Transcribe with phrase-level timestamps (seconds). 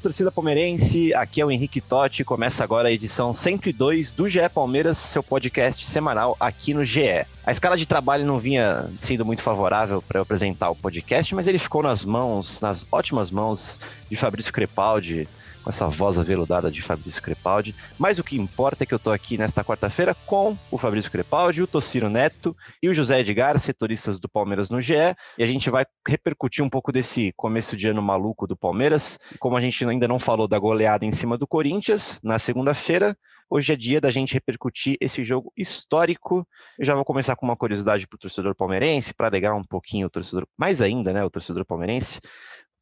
[0.00, 1.14] Torcida palmeirense.
[1.14, 2.24] Aqui é o Henrique Totti.
[2.24, 7.26] Começa agora a edição 102 do GE Palmeiras, seu podcast semanal aqui no GE.
[7.44, 11.46] A escala de trabalho não vinha sendo muito favorável para eu apresentar o podcast, mas
[11.46, 13.78] ele ficou nas mãos, nas ótimas mãos
[14.10, 15.28] de Fabrício Crepaldi,
[15.62, 17.74] com essa voz aveludada de Fabrício Crepaldi.
[17.98, 21.62] Mas o que importa é que eu tô aqui nesta quarta-feira com o Fabrício Crepaldi,
[21.62, 24.94] o Tociro Neto e o José Edgar, setoristas do Palmeiras no GE,
[25.38, 29.18] e a gente vai repercutir um pouco desse começo de ano maluco do Palmeiras.
[29.38, 33.16] Como a gente ainda não falou da goleada em cima do Corinthians na segunda-feira,
[33.52, 36.46] Hoje é dia da gente repercutir esse jogo histórico.
[36.78, 40.06] Eu já vou começar com uma curiosidade para o torcedor palmeirense, para alegar um pouquinho
[40.06, 42.20] o torcedor, mais ainda, né, o torcedor palmeirense.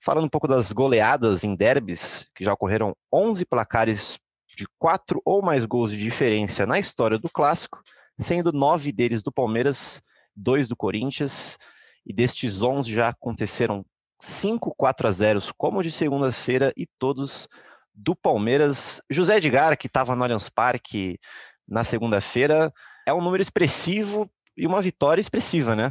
[0.01, 4.19] Falando um pouco das goleadas em derbys, que já ocorreram 11 placares
[4.57, 7.83] de quatro ou mais gols de diferença na história do clássico,
[8.19, 10.03] sendo nove deles do Palmeiras,
[10.35, 11.59] dois do Corinthians,
[12.07, 13.85] e destes 11 já aconteceram
[14.21, 17.49] cinco 4 a 0 como de segunda-feira e todos
[17.95, 19.01] do Palmeiras.
[19.11, 21.19] José Edgar, que estava no Allianz Parque
[21.67, 22.73] na segunda-feira,
[23.07, 25.91] é um número expressivo e uma vitória expressiva, né?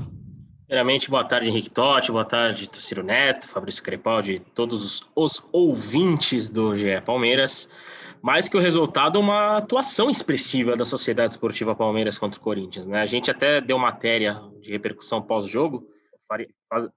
[0.67, 6.49] Primeiramente, boa tarde, Henrique Totti, boa tarde, Ciro Neto, Fabrício Crepaldi, todos os, os ouvintes
[6.49, 7.69] do GE Palmeiras.
[8.21, 12.85] Mais que o resultado, uma atuação expressiva da Sociedade Esportiva Palmeiras contra o Corinthians.
[12.85, 12.99] Né?
[12.99, 15.87] A gente até deu matéria de repercussão pós-jogo.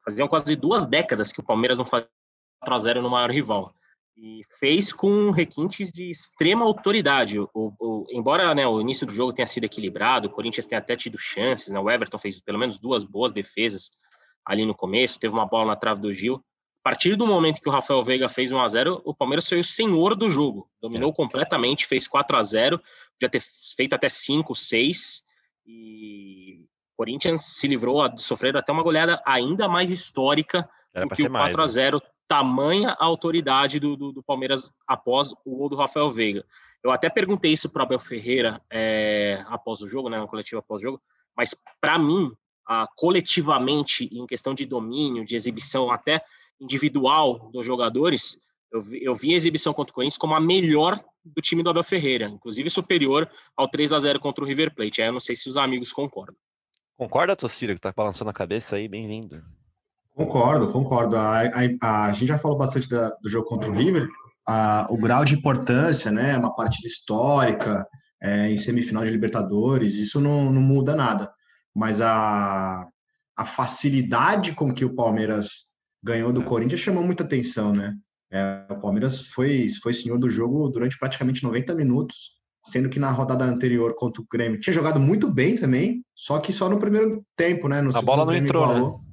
[0.05, 2.09] Faziam quase duas décadas que o Palmeiras não fazia
[2.63, 3.73] 4 a 0 no maior rival
[4.23, 7.41] e fez com requintes de extrema autoridade.
[7.41, 10.95] O, o, embora né, o início do jogo tenha sido equilibrado, o Corinthians tenha até
[10.95, 13.91] tido chances, né, o Everton fez pelo menos duas boas defesas
[14.45, 16.37] ali no começo, teve uma bola na trave do Gil.
[16.37, 19.61] A partir do momento que o Rafael Veiga fez 1 a 0 o Palmeiras foi
[19.61, 21.15] o senhor do jogo, dominou é.
[21.15, 22.79] completamente, fez 4 a 0
[23.19, 23.43] podia ter
[23.77, 25.23] feito até 5, 6,
[25.67, 31.15] e o Corinthians se livrou de sofrer até uma goleada ainda mais histórica Era do
[31.15, 32.11] que o 4 a 0 né?
[32.31, 36.47] Tamanha a autoridade do, do, do, Palmeiras após o gol do Rafael Veiga.
[36.81, 40.61] Eu até perguntei isso para o Abel Ferreira é, após o jogo, né, na coletiva
[40.61, 41.03] após o jogo,
[41.37, 42.31] mas para mim,
[42.65, 46.23] a, coletivamente, em questão de domínio, de exibição até
[46.61, 51.03] individual dos jogadores, eu vi, eu vi a exibição contra o Corinthians como a melhor
[51.25, 55.03] do time do Abel Ferreira, inclusive superior ao 3 a 0 contra o River Plate.
[55.03, 56.37] Aí eu não sei se os amigos concordam.
[56.97, 59.43] Concorda, Tocira, que tá balançando a cabeça aí, bem-vindo.
[60.21, 61.17] Concordo, concordo.
[61.17, 61.41] A,
[61.81, 64.07] a, a, gente já falou bastante da, do jogo contra o River,
[64.47, 66.37] a, o grau de importância, né?
[66.37, 67.87] Uma partida histórica
[68.23, 71.33] é, em semifinal de Libertadores, isso não, não muda nada.
[71.75, 72.87] Mas a,
[73.35, 75.71] a facilidade com que o Palmeiras
[76.03, 77.95] ganhou do Corinthians chamou muita atenção, né?
[78.31, 82.33] É, o Palmeiras foi, foi senhor do jogo durante praticamente 90 minutos,
[82.63, 86.53] sendo que na rodada anterior contra o Grêmio tinha jogado muito bem também, só que
[86.53, 87.81] só no primeiro tempo, né?
[87.81, 89.10] No a bola não entrou, né?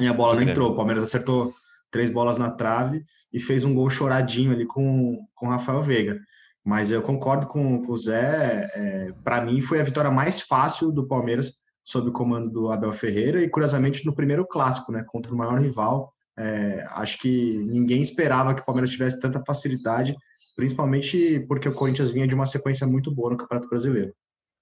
[0.00, 0.72] E a bola não entrou.
[0.72, 1.54] O Palmeiras acertou
[1.90, 6.20] três bolas na trave e fez um gol choradinho ali com o Rafael Veiga.
[6.64, 8.70] Mas eu concordo com, com o Zé.
[8.74, 12.92] É, Para mim, foi a vitória mais fácil do Palmeiras sob o comando do Abel
[12.92, 16.12] Ferreira e, curiosamente, no primeiro clássico, né, contra o maior rival.
[16.36, 20.14] É, acho que ninguém esperava que o Palmeiras tivesse tanta facilidade,
[20.54, 24.12] principalmente porque o Corinthians vinha de uma sequência muito boa no Campeonato Brasileiro.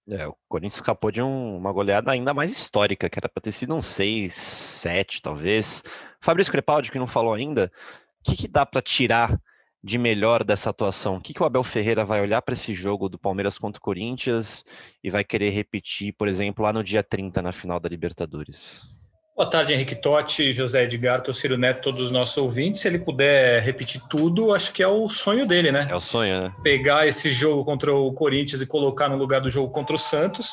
[0.09, 3.53] É, o Corinthians escapou de um, uma goleada ainda mais histórica, que era para ter
[3.53, 5.83] sido um 6, 7, talvez.
[6.21, 7.73] Fabrício Crepaldi, que não falou ainda,
[8.21, 9.41] o que, que dá para tirar
[9.83, 11.17] de melhor dessa atuação?
[11.17, 13.83] O que, que o Abel Ferreira vai olhar para esse jogo do Palmeiras contra o
[13.83, 14.65] Corinthians
[15.03, 18.96] e vai querer repetir, por exemplo, lá no dia 30, na final da Libertadores?
[19.37, 22.81] Boa tarde, Henrique Totti, José Edgar, Tociro Neto, todos os nossos ouvintes.
[22.81, 25.87] Se ele puder repetir tudo, acho que é o sonho dele, né?
[25.91, 26.55] É o sonho, né?
[26.63, 30.53] Pegar esse jogo contra o Corinthians e colocar no lugar do jogo contra o Santos.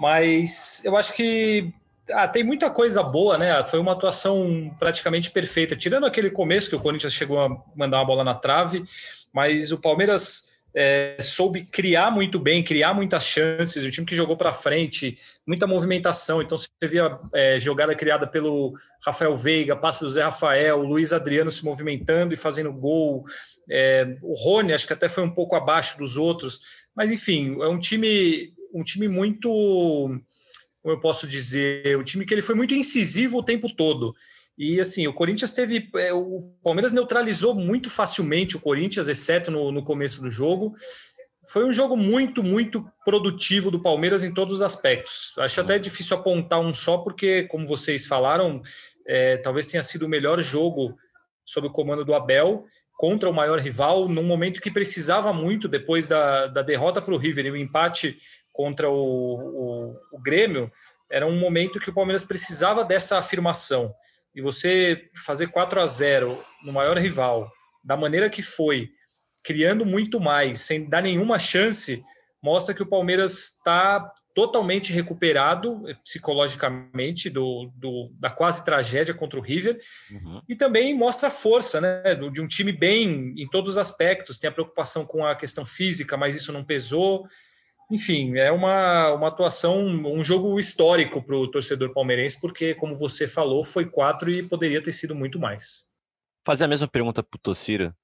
[0.00, 1.74] Mas eu acho que
[2.10, 3.62] ah, tem muita coisa boa, né?
[3.64, 8.06] Foi uma atuação praticamente perfeita, tirando aquele começo que o Corinthians chegou a mandar uma
[8.06, 8.82] bola na trave,
[9.30, 14.36] mas o Palmeiras é, soube criar muito bem, criar muitas chances, o time que jogou
[14.36, 16.42] para frente, muita movimentação.
[16.42, 21.14] Então você via é, jogada criada pelo Rafael Veiga, passe do Zé Rafael, o Luiz
[21.14, 23.24] Adriano se movimentando e fazendo gol.
[23.70, 26.60] É, o Rony acho que até foi um pouco abaixo dos outros,
[26.94, 29.48] mas enfim, é um time, um time muito,
[30.82, 34.14] como eu posso dizer, um time que ele foi muito incisivo o tempo todo.
[34.58, 35.90] E assim, o Corinthians teve.
[35.96, 40.74] É, o Palmeiras neutralizou muito facilmente o Corinthians, exceto no, no começo do jogo.
[41.48, 45.34] Foi um jogo muito, muito produtivo do Palmeiras em todos os aspectos.
[45.38, 48.60] Acho até difícil apontar um só, porque, como vocês falaram,
[49.06, 50.96] é, talvez tenha sido o melhor jogo
[51.44, 52.64] sob o comando do Abel
[52.96, 57.18] contra o maior rival, num momento que precisava muito, depois da, da derrota para o
[57.18, 58.18] River e o empate
[58.52, 60.72] contra o, o, o Grêmio,
[61.10, 63.94] era um momento que o Palmeiras precisava dessa afirmação
[64.36, 67.50] e você fazer 4 a 0 no maior rival,
[67.82, 68.90] da maneira que foi,
[69.42, 72.04] criando muito mais, sem dar nenhuma chance,
[72.42, 79.38] mostra que o Palmeiras está totalmente recuperado eh, psicologicamente do, do, da quase tragédia contra
[79.40, 79.80] o River
[80.10, 80.42] uhum.
[80.46, 84.38] e também mostra a força né, de um time bem em todos os aspectos.
[84.38, 87.26] Tem a preocupação com a questão física, mas isso não pesou.
[87.90, 93.28] Enfim, é uma, uma atuação, um jogo histórico para o torcedor palmeirense, porque, como você
[93.28, 95.84] falou, foi quatro e poderia ter sido muito mais.
[96.44, 97.94] Fazer a mesma pergunta para o Tociro.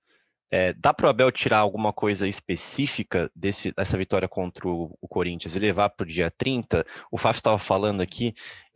[0.55, 5.09] É, dá para o Abel tirar alguma coisa específica desse, dessa vitória contra o, o
[5.09, 6.85] Corinthians e levar para o dia 30?
[7.11, 8.35] O Fábio estava falando aqui,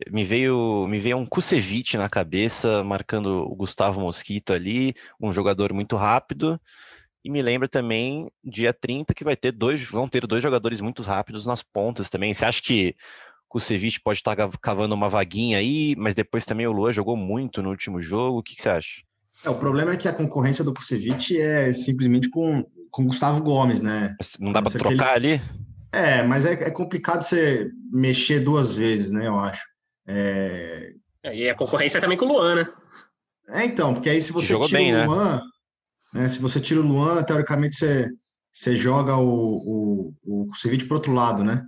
[0.09, 5.71] me veio, me veio um Kusevich na cabeça, marcando o Gustavo Mosquito ali, um jogador
[5.71, 6.59] muito rápido,
[7.23, 11.01] e me lembra também dia 30 que vai ter dois, vão ter dois jogadores muito
[11.01, 12.33] rápidos nas pontas também.
[12.33, 12.95] Você acha que
[13.45, 17.61] o Kusevich pode estar cavando uma vaguinha aí, mas depois também o Lua jogou muito
[17.61, 18.39] no último jogo.
[18.39, 19.01] O que, que você acha?
[19.43, 23.81] É, o problema é que a concorrência do Kusevich é simplesmente com o Gustavo Gomes,
[23.81, 24.15] né?
[24.39, 25.33] Não dá para trocar ele...
[25.35, 25.41] ali?
[25.91, 29.27] É, mas é, é, complicado você mexer duas vezes, né?
[29.27, 29.63] Eu acho.
[30.07, 30.93] É...
[31.23, 32.67] é e a concorrência é também com o Luan, né?
[33.49, 35.05] É, então, porque aí se você tira bem, o né?
[35.05, 35.41] Luan, né?
[36.13, 36.27] Né?
[36.27, 38.09] Se você tira o Luan, teoricamente você,
[38.53, 41.63] você joga o, o, o Kusevich para outro lado, né?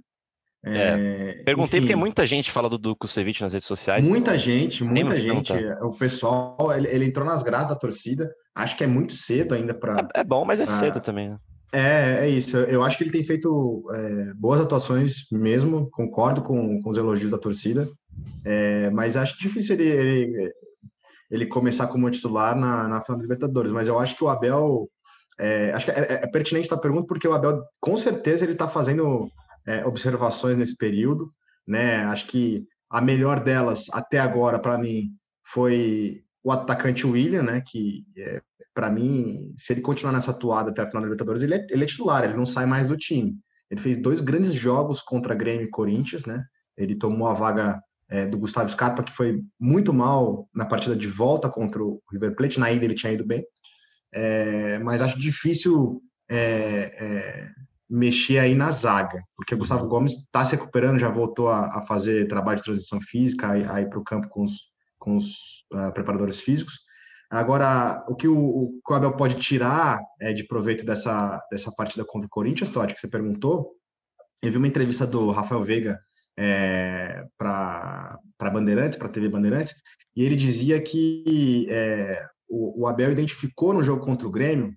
[0.64, 4.06] É, é, Perguntei enfim, porque muita gente fala do, do Kusevich nas redes sociais.
[4.06, 5.54] Muita gente, muita gente.
[5.82, 8.30] O pessoal, ele, ele, entrou nas graças da torcida.
[8.54, 10.02] Acho que é muito cedo ainda para.
[10.14, 10.76] É, é, bom, mas é pra...
[10.76, 11.38] cedo também, né?
[11.72, 12.58] É, é isso.
[12.58, 17.32] Eu acho que ele tem feito é, boas atuações mesmo, concordo com, com os elogios
[17.32, 17.88] da torcida,
[18.44, 20.54] é, mas acho difícil ele, ele,
[21.30, 23.72] ele começar como titular na, na final da Libertadores.
[23.72, 24.90] Mas eu acho que o Abel.
[25.40, 28.68] É, acho que é, é, pertinente a pergunta, porque o Abel, com certeza, ele está
[28.68, 29.30] fazendo
[29.66, 31.32] é, observações nesse período.
[31.68, 32.04] Né?
[32.06, 35.12] Acho que a melhor delas, até agora, para mim,
[35.46, 37.62] foi o atacante William, né?
[37.66, 38.42] Que, é,
[38.74, 41.84] para mim, se ele continuar nessa atuada até a final da Libertadores, ele é, ele
[41.84, 43.38] é titular, ele não sai mais do time.
[43.70, 46.44] Ele fez dois grandes jogos contra Grêmio e Corinthians, né?
[46.76, 47.80] Ele tomou a vaga
[48.10, 52.36] é, do Gustavo Scarpa, que foi muito mal na partida de volta contra o River
[52.36, 52.60] Plate.
[52.60, 53.46] Na ida ele tinha ido bem,
[54.12, 57.50] é, mas acho difícil é, é
[57.90, 61.86] mexer aí na zaga, porque o Gustavo Gomes está se recuperando, já voltou a, a,
[61.88, 64.70] fazer trabalho de transição física, a, ir para o campo com os,
[65.00, 66.82] com os uh, preparadores físicos.
[67.32, 72.06] Agora, o que o, o, o Abel pode tirar é, de proveito dessa, dessa partida
[72.06, 73.76] contra o Corinthians, Totti, que você perguntou,
[74.42, 76.00] eu vi uma entrevista do Rafael Veiga
[76.42, 79.76] é, para Bandeirantes, para a TV Bandeirantes,
[80.16, 84.74] e ele dizia que é, o, o, Abel identificou no jogo contra o Grêmio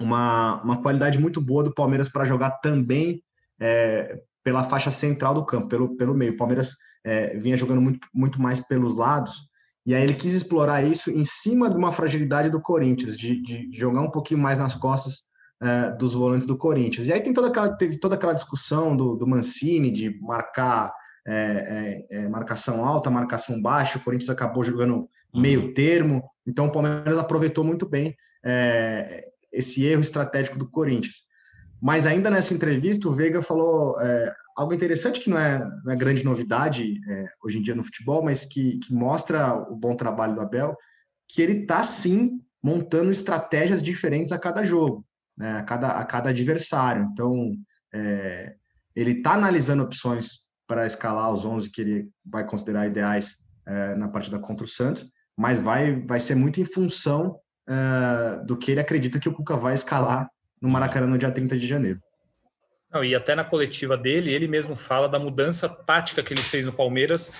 [0.00, 3.22] uma, uma qualidade muito boa do Palmeiras para jogar também
[3.60, 6.32] é, pela faixa central do campo, pelo, pelo meio.
[6.32, 6.74] O Palmeiras
[7.04, 9.48] é, vinha jogando muito, muito mais pelos lados,
[9.86, 13.70] e aí ele quis explorar isso em cima de uma fragilidade do Corinthians, de, de
[13.78, 15.22] jogar um pouquinho mais nas costas
[15.64, 17.06] é, dos volantes do Corinthians.
[17.06, 20.92] E aí tem toda aquela, teve toda aquela discussão do, do Mancini de marcar
[21.26, 25.40] é, é, é marcação alta, marcação baixa, o Corinthians acabou jogando uhum.
[25.40, 31.22] meio termo, então o Palmeiras aproveitou muito bem é, esse erro estratégico do Corinthians.
[31.80, 36.22] Mas ainda nessa entrevista, o Veiga falou é, algo interessante que não é, não grande
[36.26, 37.00] novidade
[37.42, 40.76] hoje em dia no futebol, mas que, que mostra o bom trabalho do Abel,
[41.26, 45.04] que ele está sim montando estratégias diferentes a cada jogo
[45.36, 47.08] né, a, cada, a cada adversário.
[47.12, 47.52] Então,
[47.92, 48.54] é,
[48.94, 53.36] ele está analisando opções para escalar os 11 que ele vai considerar ideais
[53.66, 57.38] é, na partida contra o Santos, mas vai, vai ser muito em função
[57.68, 60.28] é, do que ele acredita que o Cuca vai escalar
[60.60, 62.00] no Maracanã no dia 30 de janeiro.
[62.90, 66.64] Não, e até na coletiva dele, ele mesmo fala da mudança tática que ele fez
[66.64, 67.32] no Palmeiras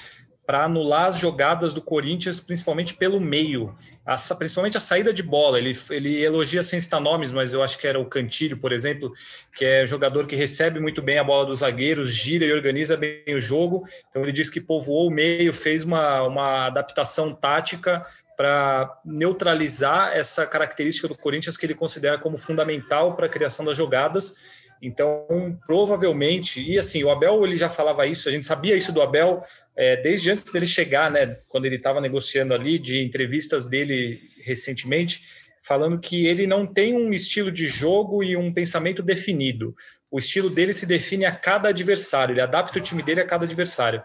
[0.46, 3.74] para anular as jogadas do Corinthians, principalmente pelo meio,
[4.04, 5.58] a, principalmente a saída de bola.
[5.58, 9.12] Ele, ele elogia sem citar nomes, mas eu acho que era o Cantilho, por exemplo,
[9.56, 12.96] que é um jogador que recebe muito bem a bola dos zagueiros, gira e organiza
[12.96, 13.88] bem o jogo.
[14.10, 18.04] Então ele diz que povoou o meio, fez uma, uma adaptação tática
[18.36, 23.76] para neutralizar essa característica do Corinthians que ele considera como fundamental para a criação das
[23.76, 24.34] jogadas
[24.82, 29.00] Então, provavelmente, e assim, o Abel ele já falava isso, a gente sabia isso do
[29.00, 29.42] Abel
[29.76, 31.38] é, desde antes dele chegar, né?
[31.48, 35.22] Quando ele estava negociando ali, de entrevistas dele recentemente,
[35.62, 39.74] falando que ele não tem um estilo de jogo e um pensamento definido.
[40.10, 43.44] O estilo dele se define a cada adversário, ele adapta o time dele a cada
[43.44, 44.02] adversário.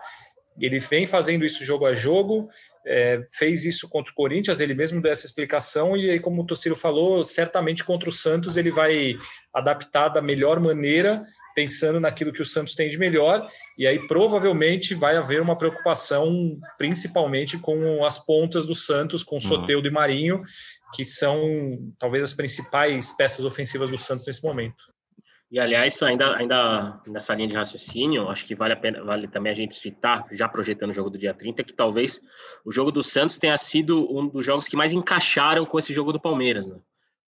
[0.60, 2.50] Ele vem fazendo isso jogo a jogo,
[2.86, 6.46] é, fez isso contra o Corinthians, ele mesmo deu essa explicação, e aí, como o
[6.46, 9.16] Tociro falou, certamente contra o Santos ele vai
[9.54, 11.24] adaptar da melhor maneira,
[11.54, 13.48] pensando naquilo que o Santos tem de melhor,
[13.78, 19.42] e aí provavelmente vai haver uma preocupação, principalmente com as pontas do Santos, com o
[19.42, 19.92] Soteudo uhum.
[19.92, 20.42] e Marinho,
[20.94, 21.42] que são
[22.00, 24.99] talvez as principais peças ofensivas do Santos nesse momento.
[25.52, 29.52] E aliás, ainda, ainda nessa linha de raciocínio, acho que vale a pena, vale também
[29.52, 32.22] a gente citar, já projetando o jogo do dia 30, que talvez
[32.64, 36.14] o jogo do Santos tenha sido um dos jogos que mais encaixaram com esse jogo
[36.14, 36.78] do Palmeiras, né?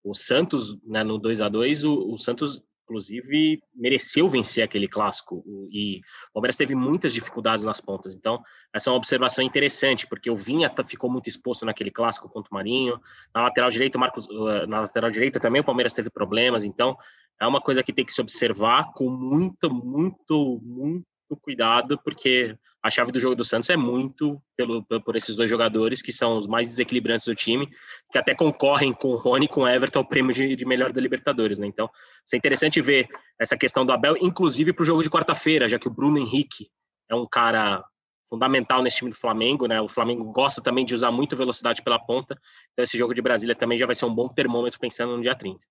[0.03, 6.01] O Santos, né, no 2 a 2 o, Santos inclusive mereceu vencer aquele clássico e
[6.29, 8.13] o Palmeiras teve muitas dificuldades nas pontas.
[8.13, 12.49] Então, essa é uma observação interessante, porque o Vinha ficou muito exposto naquele clássico contra
[12.51, 12.99] o Marinho.
[13.33, 16.65] Na lateral direita, Marcos, eh, na lateral direita também o Palmeiras teve problemas.
[16.65, 16.97] Então,
[17.41, 21.05] é uma coisa que tem que se observar com muito, muito, muito
[21.41, 26.03] cuidado, porque a chave do jogo do Santos é muito pelo, por esses dois jogadores
[26.03, 27.67] que são os mais desequilibrantes do time,
[28.11, 30.91] que até concorrem com o Rony e com o Everton ao prêmio de, de melhor
[30.91, 31.65] da Libertadores, né?
[31.65, 31.89] Então,
[32.31, 33.07] é interessante ver
[33.39, 36.69] essa questão do Abel, inclusive para o jogo de quarta-feira, já que o Bruno Henrique
[37.09, 37.83] é um cara
[38.29, 39.81] fundamental nesse time do Flamengo, né?
[39.81, 42.39] O Flamengo gosta também de usar muito velocidade pela ponta,
[42.71, 45.33] então esse jogo de Brasília também já vai ser um bom termômetro pensando no dia
[45.33, 45.65] 30.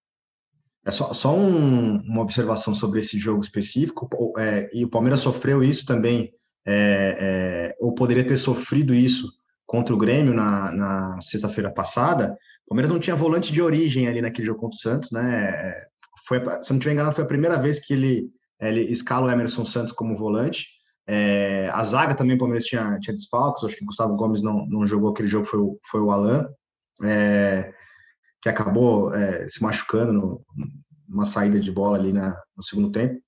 [0.85, 4.09] É só, só um, uma observação sobre esse jogo específico,
[4.39, 6.33] é, e o Palmeiras sofreu isso também.
[6.67, 9.33] É, é, ou poderia ter sofrido isso
[9.67, 14.21] contra o Grêmio na, na sexta-feira passada, o Palmeiras não tinha volante de origem ali
[14.21, 15.75] naquele jogo contra o Santos, né?
[16.27, 19.65] Foi, se não estiver enganado, foi a primeira vez que ele, ele escala o Emerson
[19.65, 20.67] Santos como volante.
[21.07, 24.65] É, a zaga também o Palmeiras tinha, tinha desfalques, acho que o Gustavo Gomes não,
[24.67, 26.49] não jogou aquele jogo, foi o, foi o Alan,
[27.03, 27.73] é,
[28.43, 30.47] que acabou é, se machucando no,
[31.09, 33.21] numa saída de bola ali na, no segundo tempo.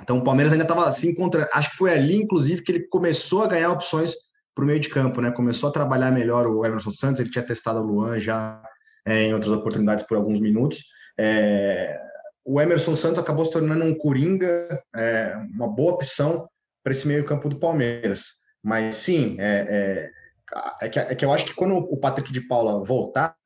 [0.00, 1.48] Então o Palmeiras ainda estava se encontrando.
[1.52, 4.14] Acho que foi ali, inclusive, que ele começou a ganhar opções
[4.54, 5.30] para o meio de campo, né?
[5.30, 8.62] Começou a trabalhar melhor o Emerson Santos, ele tinha testado o Luan já
[9.06, 10.84] é, em outras oportunidades por alguns minutos.
[11.18, 11.98] É,
[12.44, 16.48] o Emerson Santos acabou se tornando um coringa, é, uma boa opção
[16.82, 18.42] para esse meio campo do Palmeiras.
[18.62, 20.10] Mas sim, é,
[20.80, 23.36] é, é, que, é que eu acho que quando o Patrick de Paula voltar,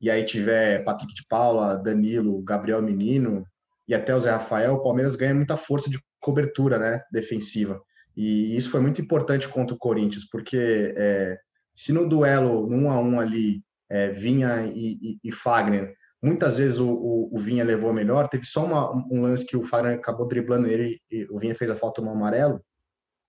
[0.00, 3.46] e aí tiver Patrick de Paula, Danilo, Gabriel Menino,
[3.88, 7.80] e até o Zé Rafael, o Palmeiras ganha muita força de cobertura né, defensiva.
[8.16, 11.38] E isso foi muito importante contra o Corinthians, porque é,
[11.74, 16.58] se no duelo, no 1 a 1 ali, é, Vinha e, e, e, Fagner, muitas
[16.58, 19.62] vezes o, o, o, Vinha levou a melhor, teve só uma, um lance que o
[19.62, 22.60] Fagner acabou driblando ele e o Vinha fez a falta no amarelo.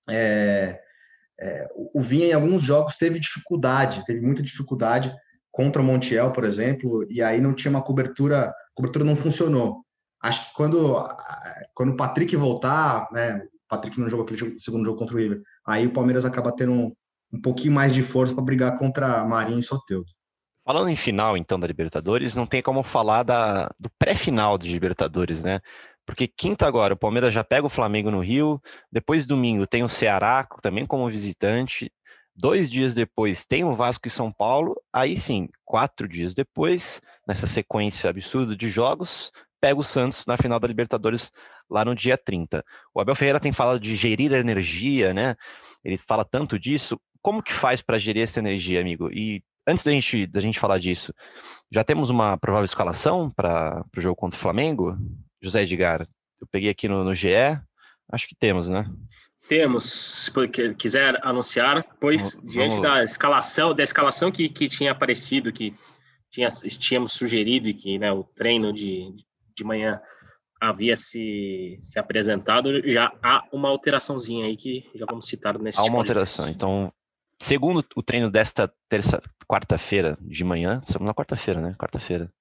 [0.09, 0.79] É,
[1.39, 5.13] é, o Vinha, em alguns jogos, teve dificuldade, teve muita dificuldade
[5.57, 9.81] contra o Montiel, por exemplo, e aí não tinha uma cobertura, a cobertura não funcionou
[10.21, 11.07] acho que quando,
[11.73, 15.19] quando o Patrick voltar, né, o Patrick não jogou aquele jogo, segundo jogo contra o
[15.19, 16.93] River, aí o Palmeiras acaba tendo um,
[17.33, 20.07] um pouquinho mais de força para brigar contra Marinho e Soteldo.
[20.65, 25.43] Falando em final, então, da Libertadores, não tem como falar da, do pré-final de Libertadores,
[25.43, 25.61] né?
[26.05, 28.61] Porque quinta agora, o Palmeiras já pega o Flamengo no Rio,
[28.91, 31.91] depois domingo tem o Ceará também como visitante,
[32.37, 37.47] dois dias depois tem o Vasco e São Paulo, aí sim, quatro dias depois, nessa
[37.47, 41.31] sequência absurda de jogos, pega o Santos na final da Libertadores
[41.69, 42.63] lá no dia 30.
[42.93, 45.35] O Abel Ferreira tem falado de gerir a energia, né?
[45.83, 46.99] Ele fala tanto disso.
[47.21, 49.11] Como que faz para gerir essa energia, amigo?
[49.11, 51.13] E antes da gente, da gente falar disso,
[51.71, 54.95] já temos uma provável escalação para o jogo contra o Flamengo?
[55.41, 56.07] José Edgar,
[56.39, 57.59] eu peguei aqui no, no GE,
[58.11, 58.85] acho que temos, né?
[59.47, 60.31] Temos, se
[60.77, 62.87] quiser anunciar, pois vamos, diante vamos...
[62.87, 65.73] da escalação, da escalação que, que tinha aparecido, que
[66.29, 69.15] tinha, tínhamos sugerido e que né, o treino de,
[69.55, 70.01] de manhã
[70.59, 75.83] havia se, se apresentado, já há uma alteraçãozinha aí que já vamos citar nesse Há
[75.83, 76.49] uma alteração.
[76.49, 76.91] Então,
[77.41, 81.75] segundo o treino desta terça, quarta-feira de manhã, estamos na quarta-feira, né?
[81.79, 82.31] Quarta-feira.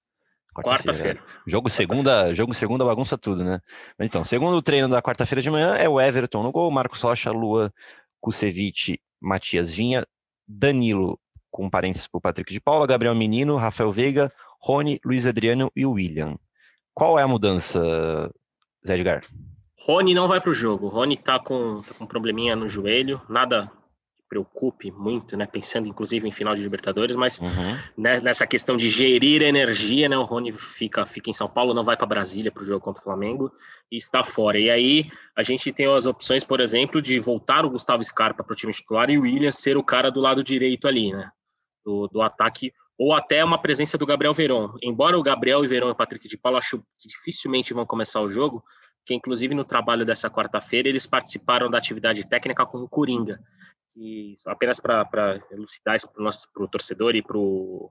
[0.62, 1.20] Quarta-feira.
[1.20, 3.60] Quarta jogo segunda, jogo segunda bagunça tudo, né?
[3.98, 7.30] Mas então, segundo treino da quarta-feira de manhã é o Everton no gol, Marcos Rocha,
[7.30, 7.72] Lua,
[8.20, 10.06] Kusevich, Matias Vinha,
[10.46, 11.18] Danilo
[11.50, 15.86] com parentes para o Patrick de Paula, Gabriel Menino, Rafael Veiga, Rony, Luiz Adriano e
[15.86, 16.36] William.
[16.92, 18.30] Qual é a mudança,
[18.86, 19.24] Zé Edgar?
[19.78, 20.88] Rony não vai para o jogo.
[20.88, 23.70] Rony está com, tá com um probleminha no joelho, nada
[24.28, 25.46] preocupe muito, né?
[25.46, 27.78] Pensando inclusive em final de Libertadores, mas uhum.
[27.96, 30.16] né, nessa questão de gerir energia, né?
[30.16, 33.00] O Rony fica, fica em São Paulo, não vai para Brasília para o jogo contra
[33.00, 33.52] o Flamengo
[33.90, 34.58] e está fora.
[34.58, 38.52] E aí a gente tem as opções, por exemplo, de voltar o Gustavo Scarpa para
[38.52, 41.30] o time titular e o William ser o cara do lado direito ali, né?
[41.84, 44.74] Do, do ataque ou até uma presença do Gabriel Verón.
[44.82, 48.20] Embora o Gabriel e Verón e o Patrick de Paulo acho que dificilmente vão começar
[48.20, 48.64] o jogo,
[49.04, 53.38] que inclusive no trabalho dessa quarta-feira eles participaram da atividade técnica com o Coringa.
[53.96, 57.90] E apenas para elucidar isso para o torcedor e para o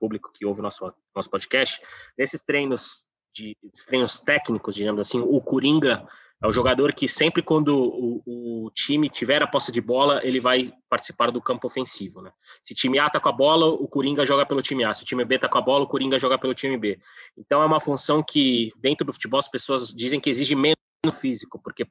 [0.00, 1.80] público que ouve o nosso, nosso podcast,
[2.16, 3.04] nesses treinos
[3.34, 3.56] de
[3.86, 6.06] treinos técnicos, digamos assim, o Coringa
[6.42, 10.40] é o jogador que sempre quando o, o, time tiver a posse de bola, ele
[10.40, 12.32] vai participar do campo ofensivo, né?
[12.60, 14.92] Se time A tá com a bola, o Coringa joga pelo time A.
[14.92, 16.98] Se time B tá com a bola, o Coringa joga pelo time B.
[17.38, 20.76] Então é uma função que dentro do futebol as pessoas dizem que exige menos
[21.20, 21.84] físico, porque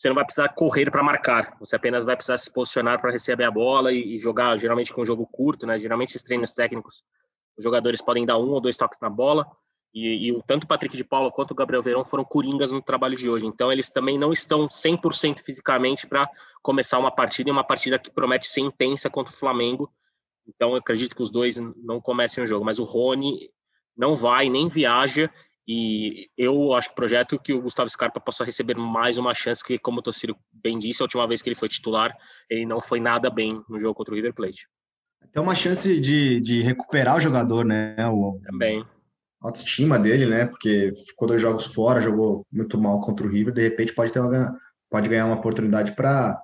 [0.00, 3.44] você não vai precisar correr para marcar, você apenas vai precisar se posicionar para receber
[3.44, 5.78] a bola e, e, jogar geralmente com um jogo curto, né?
[5.78, 7.04] Geralmente esses treinos técnicos,
[7.54, 9.46] os jogadores podem dar um ou dois toques na bola
[9.92, 13.14] e, e tanto o Patrick de Paula quanto o Gabriel Verão foram coringas no trabalho
[13.14, 13.44] de hoje.
[13.44, 16.30] Então, eles também não estão 100% fisicamente para
[16.62, 19.92] começar uma partida, e uma partida que promete ser intensa contra o Flamengo.
[20.46, 22.64] Então, eu acredito que os dois não comecem o jogo.
[22.64, 23.50] Mas o Rony
[23.94, 25.30] não vai, nem viaja.
[25.66, 29.78] E eu acho que projeto que o Gustavo Scarpa possa receber mais uma chance, que,
[29.78, 32.16] como o Tociro bem disse, a última vez que ele foi titular,
[32.48, 34.66] ele não foi nada bem no jogo contra o River Plate.
[35.32, 37.94] Tem uma chance de, de recuperar o jogador, né?
[38.08, 38.84] O, Também
[39.40, 40.46] autoestima dele, né?
[40.46, 44.20] Porque ficou dois jogos fora, jogou muito mal contra o River, de repente pode ter
[44.20, 44.56] uma,
[44.90, 46.38] pode ganhar uma oportunidade para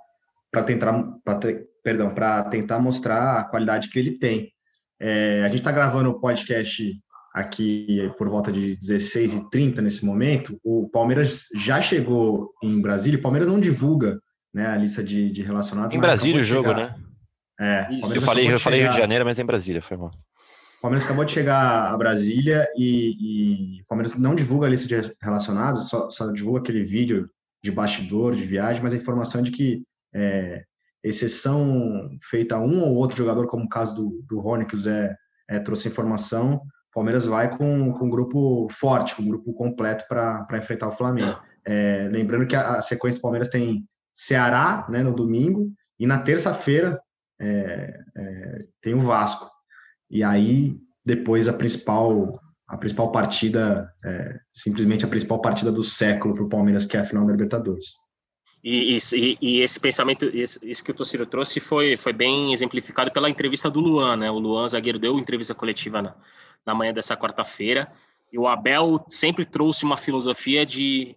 [0.64, 0.92] tentar,
[1.22, 1.38] pra
[1.82, 4.50] perdão, para tentar mostrar a qualidade que ele tem.
[4.98, 6.82] É, a gente está gravando o podcast
[7.36, 10.58] aqui por volta de 16 e 30 nesse momento.
[10.64, 13.18] O Palmeiras já chegou em Brasília.
[13.18, 14.18] O Palmeiras não divulga
[14.54, 15.94] né, a lista de, de relacionados.
[15.94, 16.94] Em Brasília o jogo, né?
[17.60, 17.88] É.
[17.92, 20.06] Eu falei, eu falei Rio de Janeiro, mas é em Brasília, foi bom.
[20.06, 24.88] O Palmeiras acabou de chegar a Brasília e, e o Palmeiras não divulga a lista
[24.88, 27.28] de relacionados, só, só, divulga aquele vídeo
[27.62, 29.82] de bastidor, de viagem, mas a informação é de que,
[30.14, 30.64] é,
[31.02, 34.78] exceção feita a um ou outro jogador, como o caso do, do Rony, que o
[34.78, 35.14] Zé
[35.48, 36.60] é, trouxe informação,
[36.96, 41.38] Palmeiras vai com, com um grupo forte, com um grupo completo para enfrentar o Flamengo.
[41.62, 46.18] É, lembrando que a, a, sequência do Palmeiras tem Ceará né, no domingo e na
[46.18, 46.98] terça-feira
[47.38, 49.46] é, é tem o Vasco.
[50.10, 52.32] E aí, depois, a principal,
[52.66, 57.00] a principal partida, é, simplesmente a principal partida do século para o Palmeiras, que é
[57.00, 57.88] a final da Libertadores.
[58.64, 63.28] E, e, e, esse pensamento, isso, que o Tociro trouxe foi, foi bem exemplificado pela
[63.28, 64.30] entrevista do Luan, né?
[64.30, 66.16] O Luan, zagueiro, deu entrevista coletiva na,
[66.66, 67.90] na manhã dessa quarta-feira.
[68.32, 71.16] E o Abel sempre trouxe uma filosofia de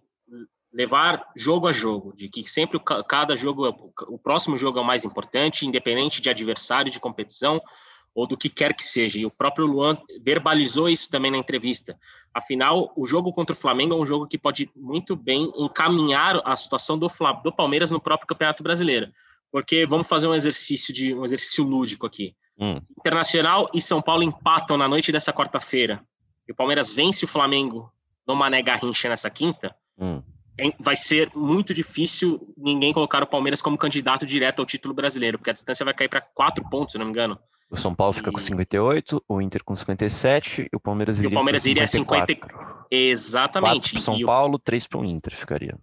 [0.72, 5.04] levar jogo a jogo, de que sempre cada jogo, o próximo jogo é o mais
[5.04, 7.60] importante, independente de adversário, de competição,
[8.14, 9.18] ou do que quer que seja.
[9.18, 11.98] E o próprio Luan verbalizou isso também na entrevista.
[12.32, 16.54] Afinal, o jogo contra o Flamengo é um jogo que pode muito bem encaminhar a
[16.54, 17.08] situação do,
[17.42, 19.12] do Palmeiras no próprio Campeonato Brasileiro.
[19.50, 22.34] Porque vamos fazer um exercício de um exercício lúdico aqui.
[22.58, 22.80] Hum.
[22.98, 26.04] Internacional e São Paulo empatam na noite dessa quarta-feira.
[26.48, 27.92] E o Palmeiras vence o Flamengo
[28.26, 29.74] no Mané Garrincha nessa quinta.
[29.98, 30.22] Hum.
[30.78, 35.50] Vai ser muito difícil ninguém colocar o Palmeiras como candidato direto ao título brasileiro, porque
[35.50, 37.38] a distância vai cair para quatro pontos, se não me engano.
[37.70, 41.30] O São Paulo fica com 58, o Inter com 57 e o Palmeiras iria.
[41.30, 42.36] E o Palmeiras iria 50.
[42.90, 44.00] Exatamente.
[44.00, 45.78] São e Paulo, 3 para o Inter ficaria.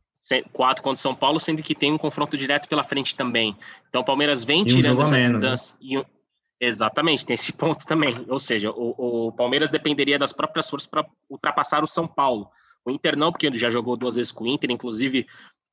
[0.54, 3.58] 4 contra o São Paulo, sendo que tem um confronto direto pela frente também.
[3.90, 5.38] Então o Palmeiras vem tirando essa menos, né?
[5.38, 5.76] distância.
[5.82, 6.02] Né?
[6.02, 6.18] E...
[6.60, 8.26] Exatamente, tem esse ponto também.
[8.28, 12.50] Ou seja, o, o Palmeiras dependeria das próprias forças para ultrapassar o São Paulo.
[12.84, 15.28] O Inter não, porque ele já jogou duas vezes com o Inter, inclusive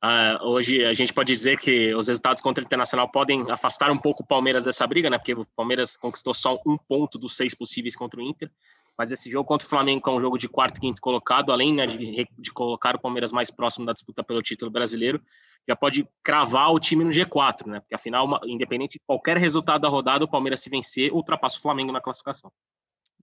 [0.05, 3.97] Uh, hoje a gente pode dizer que os resultados contra o Internacional podem afastar um
[3.97, 5.17] pouco o Palmeiras dessa briga, né?
[5.17, 8.51] Porque o Palmeiras conquistou só um ponto dos seis possíveis contra o Inter.
[8.97, 11.75] Mas esse jogo contra o Flamengo é um jogo de quarto e quinto colocado, além
[11.75, 15.21] né, de, de, colocar o Palmeiras mais próximo da disputa pelo título brasileiro,
[15.69, 17.81] já pode cravar o time no G4, né?
[17.81, 21.63] Porque afinal, uma, independente de qualquer resultado da rodada, o Palmeiras se vencer, ultrapassa o
[21.63, 22.53] Flamengo na classificação.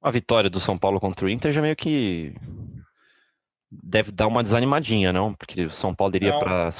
[0.01, 2.33] A vitória do São Paulo contra o Inter já meio que
[3.71, 5.33] deve dar uma desanimadinha, não?
[5.33, 6.71] Porque o São Paulo iria para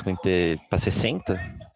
[0.77, 1.70] 60?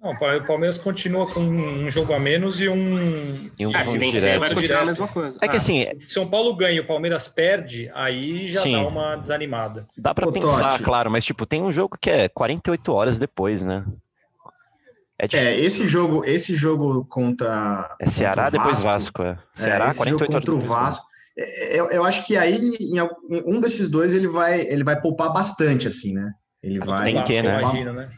[0.00, 3.50] Não, o Palmeiras continua com um jogo a menos e um.
[3.58, 5.38] E um ah, se vencer, vai continuar a mesma coisa.
[5.42, 5.82] É que ah, assim.
[5.98, 8.72] Se São Paulo ganha e o Palmeiras perde, aí já Sim.
[8.72, 9.88] dá uma desanimada.
[9.96, 10.84] Dá para pensar, Totti.
[10.84, 13.84] claro, mas tipo, tem um jogo que é 48 horas depois, né?
[15.18, 17.96] É, é, esse jogo, esse jogo contra.
[17.98, 19.36] É Ceará contra depois Vasco, é.
[19.56, 21.06] Ceará, é, esse 48 jogo contra o Vasco.
[21.36, 23.00] Eu, eu acho que aí, em,
[23.44, 26.32] um desses dois, ele vai, ele vai poupar bastante, assim, né?
[26.62, 27.12] Ele vai.
[27.12, 27.60] Tem que, né?
[27.60, 28.08] Imagino, né?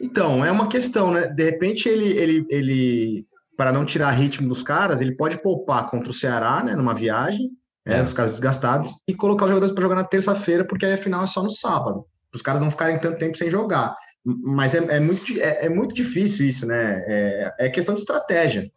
[0.00, 1.26] Então, é uma questão, né?
[1.26, 6.10] De repente, ele, ele, ele para não tirar ritmo dos caras, ele pode poupar contra
[6.10, 6.76] o Ceará, né?
[6.76, 7.50] Numa viagem,
[7.84, 10.98] é, os caras desgastados, e colocar os jogadores para jogar na terça-feira, porque aí a
[10.98, 12.04] final é só no sábado.
[12.34, 13.96] Os caras não ficarem tanto tempo sem jogar.
[14.24, 17.02] Mas é, é muito, é, é, muito difícil isso, né?
[17.06, 18.70] É, é questão de estratégia.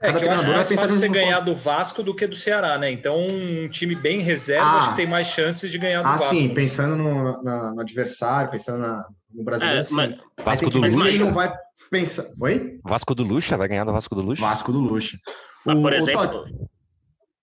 [0.00, 2.90] É que eu acho mais fácil você ganhar do Vasco do que do Ceará, né?
[2.90, 6.12] Então, um time bem reserva ah, acho que tem mais chances de ganhar do ah,
[6.12, 6.26] Vasco.
[6.26, 9.94] Ah, sim, pensando no, na, no adversário, pensando na, no brasileiro, é, sim.
[9.94, 11.08] Mas, Vasco do Lucha.
[11.08, 11.52] Ele não vai
[11.90, 12.26] pensar...
[12.40, 12.80] Oi?
[12.84, 14.40] Vasco do Lucha, vai ganhar do Vasco do Lucha?
[14.40, 15.18] Vasco do Lucha.
[15.66, 16.44] Mas, por exemplo...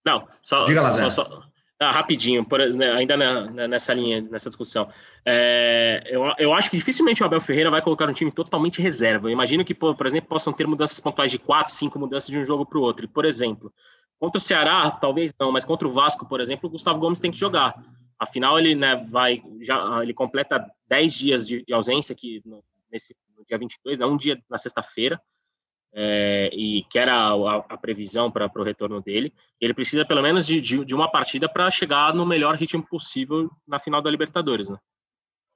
[0.05, 0.63] Não, só...
[0.65, 1.43] Diga lá, só, só,
[1.81, 4.87] ah, rapidinho, por, né, ainda na, nessa linha, nessa discussão.
[5.25, 9.27] É, eu, eu acho que dificilmente o Abel Ferreira vai colocar um time totalmente reserva.
[9.27, 12.37] Eu imagino que, por, por exemplo, possam ter mudanças pontuais de quatro, cinco mudanças de
[12.37, 13.09] um jogo para o outro.
[13.09, 13.73] por exemplo,
[14.19, 17.31] contra o Ceará, talvez não, mas contra o Vasco, por exemplo, o Gustavo Gomes tem
[17.31, 17.73] que jogar.
[18.21, 23.15] Afinal, ele né, vai, já, ele completa 10 dias de, de ausência aqui no, nesse,
[23.35, 25.19] no dia 22, né, um dia na sexta-feira
[25.91, 29.33] é, e que era a, a previsão para o retorno dele.
[29.59, 33.49] Ele precisa pelo menos de, de, de uma partida para chegar no melhor ritmo possível
[33.67, 34.77] na final da Libertadores, né?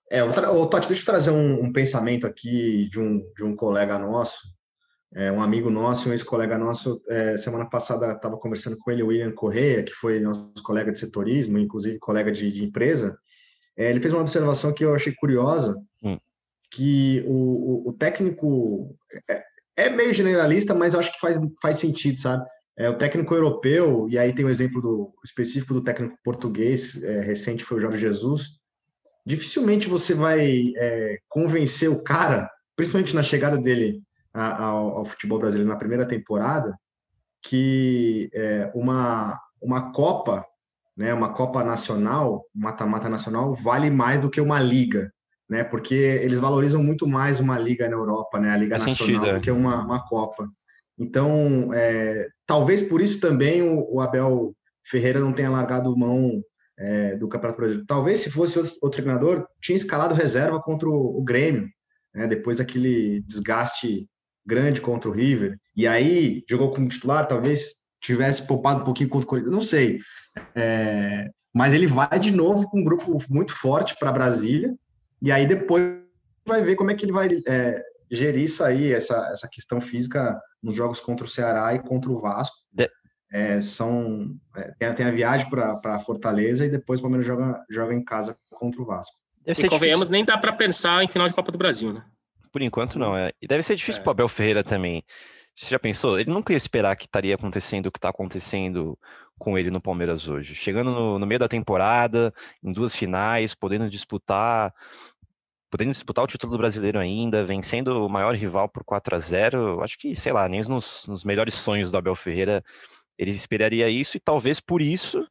[0.09, 3.99] É, o Totti, deixa eu trazer um, um, pensamento aqui de um, de um colega
[3.99, 4.39] nosso,
[5.15, 7.01] é, um amigo nosso, um ex-colega nosso.
[7.07, 10.99] É, semana passada estava conversando com ele, o William Correia, que foi nosso colega de
[10.99, 13.17] setorismo, inclusive colega de, de empresa.
[13.77, 16.19] É, ele fez uma observação que eu achei curiosa, hum.
[16.69, 18.93] que o, o, o técnico
[19.29, 19.43] é,
[19.77, 22.45] é meio generalista, mas eu acho que faz, faz sentido, sabe?
[22.77, 27.01] É, o técnico europeu, e aí tem o um exemplo do específico do técnico português,
[27.01, 28.59] é, recente foi o Jorge Jesus.
[29.25, 34.03] Dificilmente você vai é, convencer o cara, principalmente na chegada dele
[34.41, 36.77] ao, ao, futebol brasileiro na primeira temporada,
[37.41, 40.45] que é, uma, uma Copa,
[40.97, 45.11] né, uma Copa Nacional, mata-mata nacional, vale mais do que uma liga
[45.49, 45.63] né?
[45.63, 48.51] Porque eles valorizam muito mais uma liga na Europa, né?
[48.51, 49.35] A liga Faz nacional sentido, é.
[49.35, 50.49] do que uma, uma Copa.
[50.97, 56.41] Então, é, talvez por isso também o, o, Abel Ferreira não tenha largado mão
[56.77, 57.87] é, do Campeonato Brasileiro.
[57.87, 61.69] Talvez se fosse outro treinador, tinha escalado reserva contra o, o Grêmio,
[62.13, 62.27] né?
[62.27, 64.07] depois daquele desgaste
[64.45, 65.57] grande contra o River.
[65.75, 69.99] E aí jogou como titular, talvez tivesse poupado um pouquinho contra o Corinthians, não sei.
[70.55, 74.75] É, mas ele vai de novo com um grupo muito forte para Brasília
[75.21, 75.83] e aí depois
[76.45, 77.81] vai ver como é que ele vai é,
[78.11, 82.19] gerir isso aí, essa, essa questão física nos jogos contra o Ceará e contra o
[82.19, 82.57] Vasco.
[82.71, 82.89] De...
[83.31, 84.35] É, são
[84.79, 88.81] é, tem, a viagem para Fortaleza e depois o Palmeiras joga, joga em casa contra
[88.81, 89.15] o Vasco.
[89.45, 92.03] E convenhamos, nem dá para pensar em final de Copa do Brasil, né?
[92.55, 93.33] Por enquanto não, é.
[93.41, 94.03] E deve ser difícil é.
[94.05, 95.03] para o Abel Ferreira também.
[95.53, 96.17] Você já pensou?
[96.17, 98.97] Ele nunca ia esperar que estaria acontecendo o que está acontecendo
[99.37, 100.55] com ele no Palmeiras hoje.
[100.55, 104.73] Chegando no, no, meio da temporada, em duas finais, podendo disputar
[105.69, 109.83] podendo disputar o título do brasileiro ainda, vencendo o maior rival por 4 a 0
[109.83, 112.63] acho que, sei lá, nem nos, nos melhores sonhos do Abel Ferreira
[113.17, 115.27] ele esperaria isso, e talvez por isso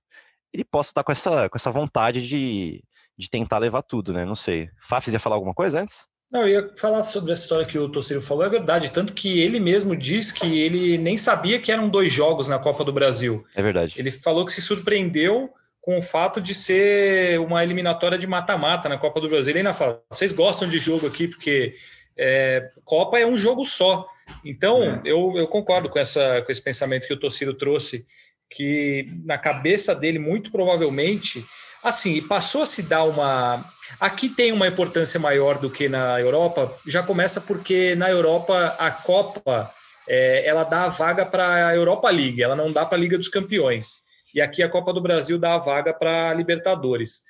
[0.52, 2.84] ele possa estar com essa, com essa vontade de,
[3.16, 4.26] de tentar levar tudo, né?
[4.26, 4.68] Não sei.
[4.82, 6.06] Fafis ia falar alguma coisa antes?
[6.34, 9.40] Não, eu ia falar sobre essa história que o Torciro falou, é verdade, tanto que
[9.40, 13.46] ele mesmo diz que ele nem sabia que eram dois jogos na Copa do Brasil.
[13.54, 13.94] É verdade.
[13.96, 15.48] Ele falou que se surpreendeu
[15.80, 19.52] com o fato de ser uma eliminatória de mata-mata na Copa do Brasil.
[19.52, 21.74] Ele ainda fala: vocês gostam de jogo aqui, porque
[22.18, 24.04] é, Copa é um jogo só.
[24.44, 25.02] Então, é.
[25.04, 28.06] eu, eu concordo com, essa, com esse pensamento que o Torciro trouxe,
[28.50, 31.44] que na cabeça dele, muito provavelmente,
[31.84, 33.62] assim, passou a se dar uma.
[34.00, 38.90] Aqui tem uma importância maior do que na Europa, já começa porque na Europa a
[38.90, 39.70] Copa
[40.08, 43.16] é, ela dá a vaga para a Europa League, ela não dá para a Liga
[43.16, 44.04] dos Campeões
[44.34, 47.22] e aqui a Copa do Brasil dá a vaga para a Libertadores.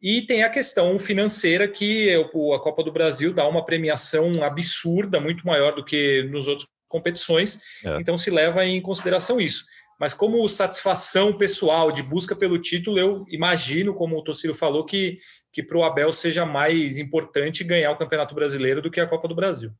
[0.00, 5.46] E tem a questão financeira que a Copa do Brasil dá uma premiação absurda, muito
[5.46, 7.98] maior do que nos outros competições, é.
[8.00, 9.64] então se leva em consideração isso.
[9.98, 15.16] Mas como satisfação pessoal de busca pelo título, eu imagino, como o Tociro falou, que,
[15.52, 19.28] que para o Abel seja mais importante ganhar o Campeonato Brasileiro do que a Copa
[19.28, 19.70] do Brasil.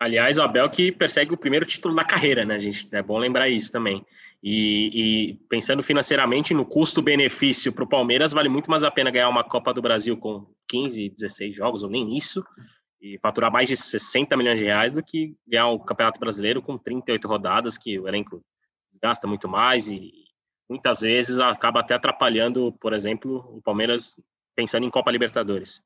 [0.00, 2.88] Aliás, o Abel que persegue o primeiro título da carreira, né, gente?
[2.92, 4.06] É bom lembrar isso também.
[4.40, 9.28] E, e pensando financeiramente no custo-benefício para o Palmeiras, vale muito mais a pena ganhar
[9.28, 12.44] uma Copa do Brasil com 15, 16 jogos, ou nem isso,
[13.02, 16.78] e faturar mais de 60 milhões de reais do que ganhar o Campeonato Brasileiro com
[16.78, 18.40] 38 rodadas, que o elenco
[19.02, 20.12] gasta muito mais e
[20.68, 24.14] muitas vezes acaba até atrapalhando, por exemplo, o Palmeiras
[24.58, 25.80] pensando em Copa Libertadores.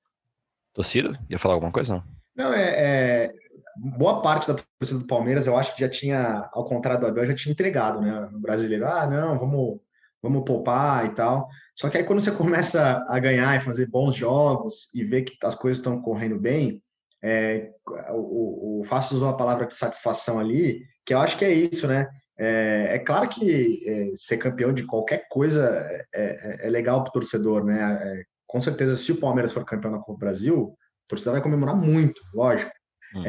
[0.73, 2.03] Torcida, ia falar alguma coisa?
[2.35, 3.35] Não, não é, é,
[3.77, 7.27] boa parte da torcida do Palmeiras, eu acho que já tinha, ao contrário do Abel,
[7.27, 8.31] já tinha entregado, né?
[8.33, 9.79] No brasileiro, ah, não, vamos,
[10.23, 11.51] vamos poupar e tal.
[11.77, 15.37] Só que aí quando você começa a ganhar e fazer bons jogos e ver que
[15.45, 16.83] as coisas estão correndo bem,
[17.23, 17.73] é,
[18.09, 21.87] o, o Fácil usou a palavra de satisfação ali, que eu acho que é isso,
[21.87, 22.09] né?
[22.39, 27.11] É, é claro que é, ser campeão de qualquer coisa é, é, é legal para
[27.11, 28.25] o torcedor, né?
[28.53, 30.75] É, com certeza, se o Palmeiras for campeão da Copa do Brasil,
[31.07, 32.71] a torcida vai comemorar muito, lógico.
[33.15, 33.23] Hum.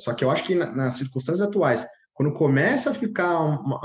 [0.00, 3.80] só que eu acho que na, nas circunstâncias atuais, quando começa a ficar uma,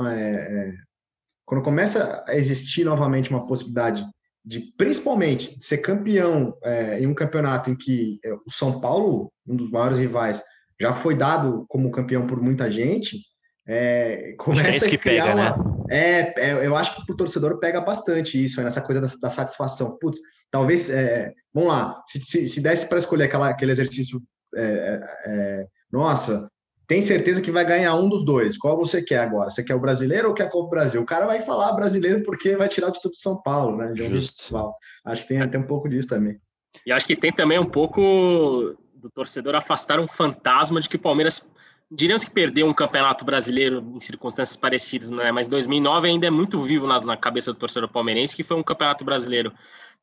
[1.46, 4.04] quando começa a existir novamente uma possibilidade
[4.46, 9.32] de principalmente de ser campeão é, em um campeonato em que é, o São Paulo,
[9.48, 10.42] um dos maiores rivais,
[10.80, 13.20] já foi dado como campeão por muita gente,
[13.66, 15.58] é, começa é a criar pega, uma...
[15.58, 15.74] né?
[15.90, 19.30] É, é, eu acho que para o torcedor pega bastante isso, nessa coisa da, da
[19.30, 19.98] satisfação.
[20.00, 20.20] Putz,
[20.54, 24.22] talvez, é, vamos lá, se, se, se desse para escolher aquela, aquele exercício,
[24.56, 26.48] é, nossa,
[26.88, 28.56] tem certeza que vai ganhar um dos dois.
[28.56, 29.50] Qual você quer agora?
[29.50, 31.02] Você quer o brasileiro ou quer a Copa Brasil?
[31.02, 33.94] O cara vai falar brasileiro porque vai tirar o título de São Paulo, né?
[33.96, 34.56] Justo.
[35.04, 36.38] Acho que tem, tem um pouco disso também.
[36.86, 41.00] E acho que tem também um pouco do torcedor afastar um fantasma de que o
[41.00, 41.50] Palmeiras
[41.92, 45.32] diríamos que perdeu um campeonato brasileiro em circunstâncias parecidas, né?
[45.32, 48.64] Mas 2009 ainda é muito vivo na, na cabeça do torcedor palmeirense, que foi um
[48.64, 49.54] campeonato brasileiro.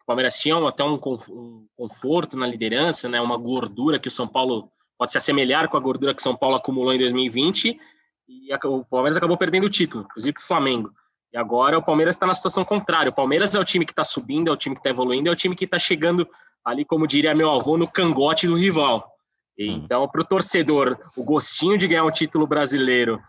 [0.03, 0.99] O Palmeiras tinha até um,
[1.77, 3.21] conforto na liderança, né?
[3.21, 6.57] Uma gordura que o São Paulo pode se assemelhar com a gordura que São Paulo
[6.57, 7.79] acumulou em 2020
[8.29, 10.93] e o Palmeiras acabou perdendo o título, inclusive para o Flamengo.
[11.33, 13.11] E agora o Palmeiras está na situação contrária.
[13.11, 15.33] O Palmeiras é o time que está subindo, é o time que está evoluindo, é
[15.33, 16.29] o time que está chegando
[16.65, 19.09] ali, como diria meu avô, no cangote do rival.
[19.59, 19.83] Hum.
[19.85, 23.21] então, para o torcedor, o gostinho de ganhar um título brasileiro,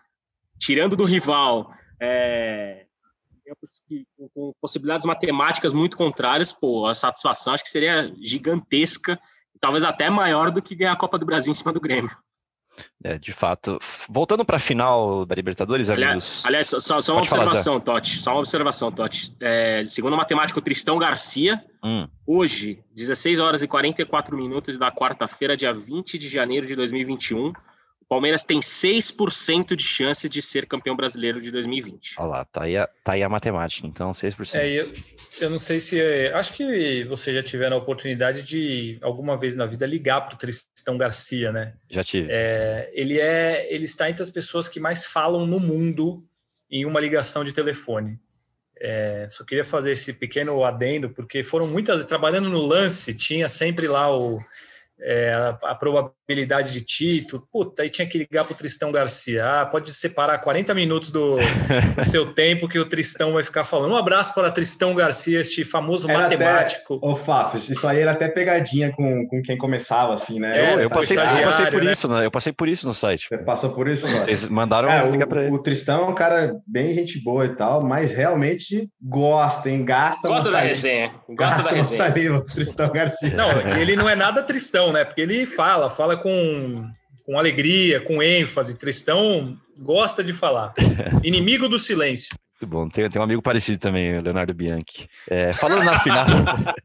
[0.59, 2.85] tirando do rival, é,
[4.33, 9.19] com possibilidades matemáticas muito contrárias, pô, a satisfação acho que seria gigantesca
[9.59, 12.11] talvez até maior do que ganhar a Copa do Brasil em cima do Grêmio.
[13.03, 13.79] É, de fato.
[14.09, 18.19] Voltando para a final da Libertadores, aliás, Aliás, só, só uma observação, falar, Totti.
[18.19, 19.35] Só uma observação, Totti.
[19.39, 22.07] É, segundo o matemático Tristão Garcia, hum.
[22.25, 27.51] hoje, 16 horas e 44 minutos da quarta-feira, dia 20 de janeiro de 2021,
[28.11, 32.15] Palmeiras tem 6% de chance de ser campeão brasileiro de 2020.
[32.17, 34.53] Olha lá, tá aí a, tá aí a matemática, então 6%.
[34.53, 34.93] É, eu,
[35.39, 35.97] eu não sei se.
[35.97, 40.35] É, acho que você já tiveram a oportunidade de, alguma vez na vida, ligar para
[40.35, 41.73] o Tristão Garcia, né?
[41.89, 42.27] Já tive.
[42.29, 46.21] É, ele, é, ele está entre as pessoas que mais falam no mundo
[46.69, 48.19] em uma ligação de telefone.
[48.77, 52.03] É, só queria fazer esse pequeno adendo, porque foram muitas.
[52.03, 54.37] Trabalhando no lance, tinha sempre lá o
[55.01, 55.75] é, a, a,
[56.31, 57.47] probabilidade de título.
[57.51, 59.45] Puta, aí tinha que ligar para o Tristão Garcia.
[59.45, 63.91] Ah, pode separar 40 minutos do, do, seu tempo que o Tristão vai ficar falando.
[63.91, 66.99] Um abraço para Tristão Garcia, este famoso era matemático.
[67.01, 70.57] Ô, Fábio, isso aí era até pegadinha com, com quem começava, assim, né?
[70.57, 71.91] É, eu, eu, passei, eu, passei, por né?
[71.91, 72.25] isso, né?
[72.25, 73.27] Eu passei por isso no site.
[73.29, 74.07] Você passou por isso?
[74.07, 74.25] Mano?
[74.25, 75.51] Vocês mandaram é, ligar para ele.
[75.51, 79.83] O Tristão é um cara bem gente boa e tal, mas realmente gosta, hein?
[79.83, 81.11] Gasta Gosta da resenha.
[81.29, 81.97] Gosta Gasta da resenha.
[81.97, 83.35] Saliva, Tristão Garcia.
[83.35, 85.03] Não, ele não é nada Tristão, né?
[85.03, 86.89] Porque ele fala, fala com,
[87.25, 88.77] com alegria, com ênfase.
[88.77, 90.73] Cristão gosta de falar.
[91.23, 92.35] Inimigo do silêncio.
[92.61, 92.87] Muito bom.
[92.87, 95.09] Tem, tem um amigo parecido também, o Leonardo Bianchi.
[95.27, 96.25] É, falando na final.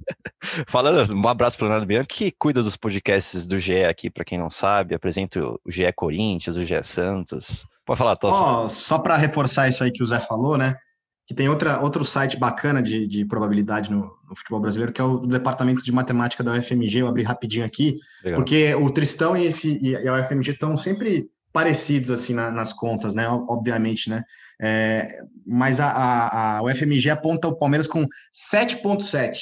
[0.67, 4.25] falando, um abraço para o Leonardo Bianchi, que cuida dos podcasts do GE aqui, para
[4.25, 4.95] quem não sabe.
[4.95, 7.67] Apresenta o GE Corinthians, o GE Santos.
[7.85, 8.65] Pode falar, Tossa.
[8.65, 10.77] Oh, só para reforçar isso aí que o Zé falou, né?
[11.27, 15.05] Que tem outra, outro site bacana de, de probabilidade no, no, futebol brasileiro, que é
[15.05, 16.99] o Departamento de Matemática da UFMG.
[16.99, 18.39] Eu abri rapidinho aqui, Legal.
[18.39, 23.15] porque o Tristão e, esse, e a UFMG estão sempre parecidos assim na, nas contas,
[23.15, 23.27] né?
[23.29, 24.23] Obviamente, né?
[24.61, 29.39] É, mas a, a, a, UFMG aponta o Palmeiras com 7,7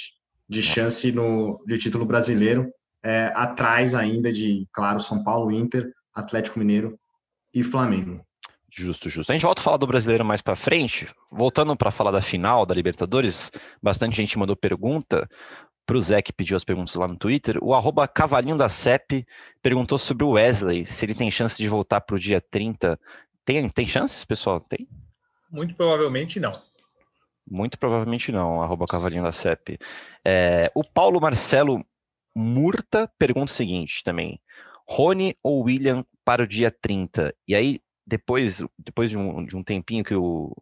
[0.49, 2.71] de chance no, de título brasileiro,
[3.03, 6.99] é, atrás ainda de, claro, São Paulo, Inter, Atlético Mineiro
[7.53, 8.25] e Flamengo.
[8.77, 9.31] Justo, justo.
[9.31, 11.07] A gente volta a falar do brasileiro mais para frente.
[11.31, 15.29] Voltando para falar da final da Libertadores, bastante gente mandou pergunta
[15.87, 17.57] para o Zé que pediu as perguntas lá no Twitter.
[17.63, 19.25] O arroba Cavalinho da CEP
[19.63, 22.99] perguntou sobre o Wesley, se ele tem chance de voltar para o dia 30.
[23.45, 24.61] Tem, tem chances, pessoal?
[24.61, 24.89] Tem?
[25.49, 26.61] Muito provavelmente não.
[27.49, 29.79] Muito provavelmente não, arroba Cavalinho da CEP.
[30.25, 31.85] É, o Paulo Marcelo
[32.35, 34.41] Murta pergunta o seguinte também.
[34.89, 37.33] Rony ou William para o dia 30?
[37.47, 40.55] E aí, depois, depois de, um, de um tempinho que o,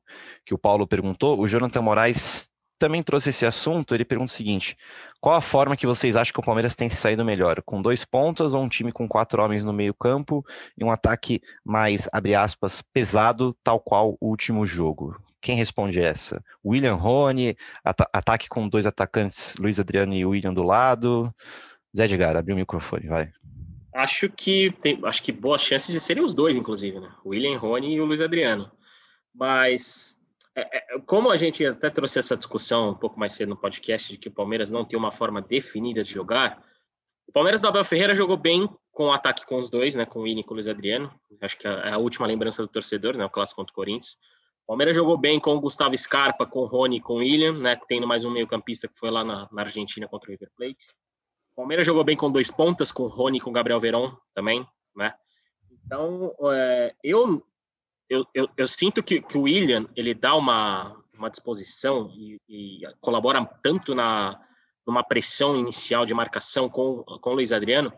[0.44, 2.50] que o Paulo perguntou, o Jonathan Moraes
[2.82, 3.94] também trouxe esse assunto.
[3.94, 4.76] Ele pergunta o seguinte:
[5.20, 7.62] qual a forma que vocês acham que o Palmeiras tem se saído melhor?
[7.62, 10.44] Com dois pontos ou um time com quatro homens no meio-campo
[10.76, 15.16] e um ataque mais, abre aspas, pesado, tal qual o último jogo?
[15.40, 16.42] Quem responde essa?
[16.64, 21.32] William Rony, at ataque com dois atacantes, Luiz Adriano e William do lado.
[21.96, 23.30] Zé Edgar, abre o microfone, vai.
[23.94, 27.14] Acho que tem, acho que boas chances de serem os dois, inclusive, né?
[27.24, 28.70] William Rony e o Luiz Adriano.
[29.34, 30.16] Mas
[30.54, 34.10] é, é, como a gente até trouxe essa discussão um pouco mais cedo no podcast
[34.10, 36.62] de que o Palmeiras não tem uma forma definida de jogar,
[37.26, 40.04] o Palmeiras do Abel Ferreira jogou bem com o ataque com os dois, né?
[40.04, 41.12] Com o Willian e com o Luiz Adriano.
[41.40, 43.24] Acho que é a última lembrança do torcedor, né?
[43.24, 44.18] O clássico contra o Corinthians.
[44.64, 47.76] O Palmeiras jogou bem com o Gustavo Scarpa, com o Rony com o William, né?
[47.88, 50.86] Tendo mais um meio-campista que foi lá na, na, Argentina contra o River Plate.
[51.52, 54.16] O Palmeiras jogou bem com dois pontas, com o Rony e com o Gabriel Veron
[54.34, 55.14] também, né?
[55.70, 57.44] Então, é, eu,
[58.08, 62.80] eu, eu, eu, sinto que, que o William ele dá uma, uma disposição e, e
[63.00, 64.40] colabora tanto na
[64.86, 67.92] numa pressão inicial de marcação com, com o Luiz Adriano.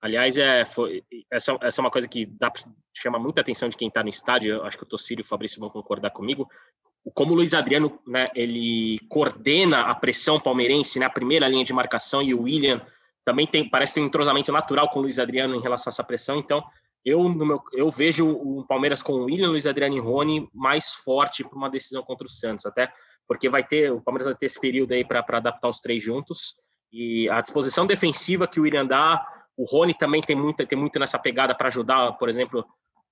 [0.00, 2.50] Aliás, é, foi, essa, essa é uma coisa que dá,
[2.94, 4.54] chama muita atenção de quem está no estádio.
[4.54, 6.48] Eu acho que o Tossírio e o Fabrício vão concordar comigo.
[7.14, 12.22] Como o Luiz Adriano né, ele coordena a pressão palmeirense na primeira linha de marcação
[12.22, 12.80] e o William
[13.30, 16.02] também tem, parece ter um entrosamento natural com o Luiz Adriano em relação a essa
[16.02, 16.36] pressão.
[16.36, 16.64] Então,
[17.04, 20.94] eu, no meu, eu vejo o Palmeiras com o William, Luiz Adriano e Rony mais
[20.94, 22.92] forte para uma decisão contra o Santos, até
[23.28, 26.56] porque vai ter o Palmeiras vai ter esse período aí para adaptar os três juntos
[26.92, 29.24] e a disposição defensiva que o William dá,
[29.56, 32.66] o Rony também tem muito, tem muito nessa pegada para ajudar, por exemplo,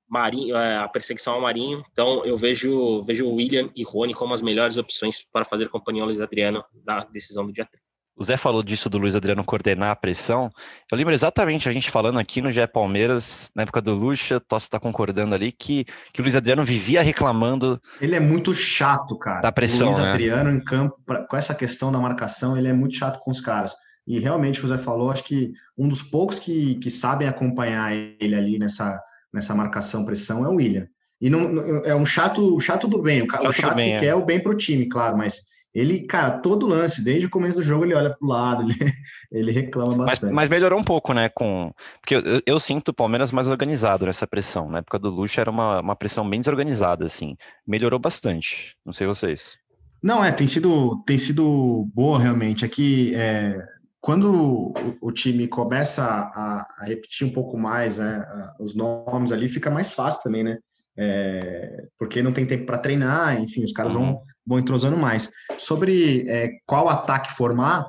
[0.08, 1.84] Marinho, é, a perseguição ao Marinho.
[1.92, 6.06] Então eu vejo vejo William e Rony como as melhores opções para fazer companhia ao
[6.06, 7.87] Luiz Adriano na decisão do dia 3.
[8.18, 10.50] O Zé falou disso do Luiz Adriano coordenar a pressão.
[10.90, 14.66] Eu lembro exatamente a gente falando aqui no GE Palmeiras, na época do Lucha, Tosse
[14.66, 17.80] está concordando ali, que, que o Luiz Adriano vivia reclamando.
[18.00, 19.40] Ele é muito chato, cara.
[19.40, 19.86] Da pressão.
[19.86, 20.10] O Luiz né?
[20.10, 23.40] Adriano em campo, pra, com essa questão da marcação, ele é muito chato com os
[23.40, 23.72] caras.
[24.04, 28.34] E realmente, o Zé falou, acho que um dos poucos que, que sabem acompanhar ele
[28.34, 29.00] ali nessa,
[29.32, 30.88] nessa marcação pressão é o William.
[31.20, 34.00] E não, é um chato, chato do bem, o chato, o chato bem, que é.
[34.00, 35.42] quer o bem para o time, claro, mas
[35.74, 38.92] ele, cara, todo lance, desde o começo do jogo, ele olha para o lado, ele,
[39.30, 40.30] ele reclama bastante.
[40.30, 41.28] Mas, mas, melhorou um pouco, né?
[41.28, 41.72] Com...
[42.00, 44.68] Porque eu, eu, sinto o Palmeiras mais organizado nessa pressão.
[44.70, 47.36] Na época do Lucha era uma, uma pressão bem desorganizada, assim.
[47.66, 48.74] Melhorou bastante.
[48.84, 49.58] Não sei vocês.
[50.02, 52.64] Não, é, tem sido, tem sido boa realmente.
[52.64, 53.58] Aqui, é,
[54.00, 58.24] quando o, o, time começa a, a, repetir um pouco mais né,
[58.60, 60.58] os nomes ali, fica mais fácil também, né?
[61.00, 63.98] É, porque não tem tempo para treinar, enfim, os caras uhum.
[63.98, 65.30] vão, vão entrosando mais.
[65.58, 67.86] Sobre é, qual ataque formar,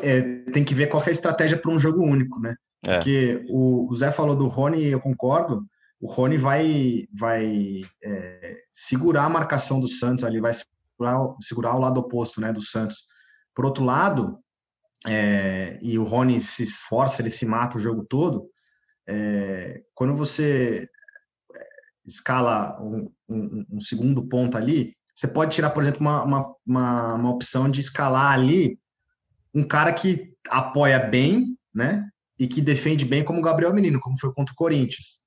[0.00, 2.56] é, tem que ver qual é a estratégia para um jogo único, né?
[2.86, 2.96] É.
[2.96, 5.64] Porque o, o, Zé falou do Rony, eu concordo,
[6.00, 11.80] o Rony vai, vai é, segurar a marcação do Santos ali, vai segurar, segurar o
[11.80, 13.04] lado oposto né, do Santos.
[13.54, 14.38] Por outro lado,
[15.06, 18.50] é, e o Rony se esforça, ele se mata o jogo todo,
[19.94, 20.88] quando você
[22.06, 27.14] escala um, um, um, segundo ponto ali, você pode tirar, por exemplo, uma, uma, uma,
[27.14, 28.78] uma, opção de escalar ali
[29.54, 32.08] um cara que apoia bem, né?
[32.38, 35.18] E que defende bem, como o Gabriel Menino, como foi contra o Corinthians.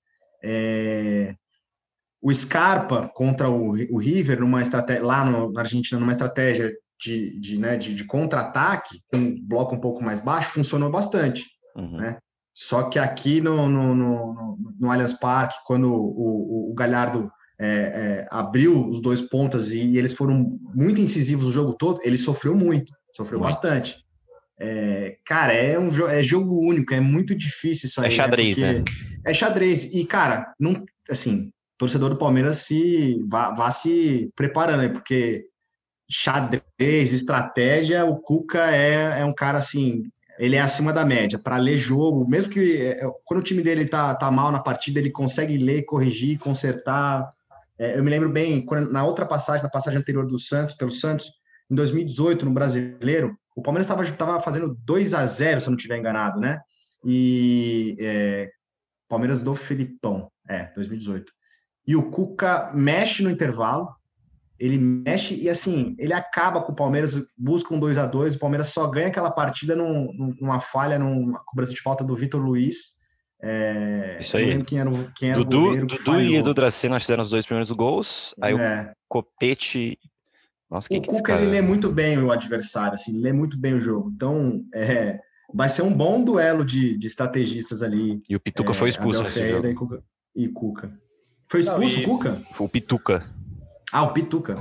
[0.43, 1.35] É...
[2.19, 7.39] O Scarpa contra o, o River, numa estratégia, lá no, na Argentina, numa estratégia de,
[7.39, 11.45] de, né, de, de contra-ataque, com um bloco um pouco mais baixo, funcionou bastante.
[11.75, 11.97] Uhum.
[11.97, 12.17] Né?
[12.51, 17.29] Só que aqui no, no, no, no Allianz Parque, quando o, o, o Galhardo
[17.63, 22.01] é, é, abriu os dois pontas e, e, eles foram muito incisivos o jogo todo,
[22.03, 23.49] ele sofreu muito, sofreu muito.
[23.49, 24.03] bastante.
[24.59, 28.13] É, cara, é um é jogo único, é muito difícil isso é aí.
[28.13, 28.73] É xadrez, né?
[28.73, 28.83] né?
[29.25, 29.85] É xadrez.
[29.85, 35.45] E, cara, não, assim, torcedor do Palmeiras se vá, vá se preparando aí, porque
[36.09, 40.03] xadrez, estratégia, o Cuca é, é um cara assim
[40.39, 43.85] ele é acima da média para ler jogo, mesmo que é, quando o time dele
[43.85, 47.31] tá, tá mal na partida, ele consegue ler, corrigir, consertar.
[47.77, 50.91] É, eu me lembro bem, quando, na outra passagem, na passagem anterior do Santos, pelo
[50.91, 51.31] Santos,
[51.69, 55.97] em 2018, no Brasileiro, o Palmeiras estava fazendo 2 a 0 se eu não estiver
[55.97, 56.59] enganado, né?
[57.05, 58.49] E é,
[59.07, 61.31] Palmeiras do Felipão, é, 2018.
[61.85, 63.89] E o Cuca mexe no intervalo,
[64.57, 68.39] ele mexe e assim, ele acaba com o Palmeiras, busca um 2 a 2 o
[68.39, 72.92] Palmeiras só ganha aquela partida num, numa falha, numa cobrança de falta do Vitor Luiz.
[73.45, 74.63] É, Isso aí.
[74.63, 75.87] quem era, quem era Dudu, o goleiro.
[75.87, 78.91] Dudu e Edu Dracena fizeram os dois primeiros gols, aí é.
[78.91, 79.99] o Copete...
[80.71, 83.57] Nossa, quem o que é Cuca, ele lê muito bem o adversário, assim, lê muito
[83.57, 84.09] bem o jogo.
[84.15, 85.19] Então, é,
[85.53, 88.23] vai ser um bom duelo de, de estrategistas ali.
[88.27, 89.67] E o Pituca é, foi expulso nesse jogo.
[89.67, 90.03] E Cuca.
[90.35, 90.99] E Cuca.
[91.47, 92.05] Foi expulso Não, e...
[92.05, 92.41] o Cuca?
[92.53, 93.29] Foi o Pituca.
[93.91, 94.55] Ah, o Pituca.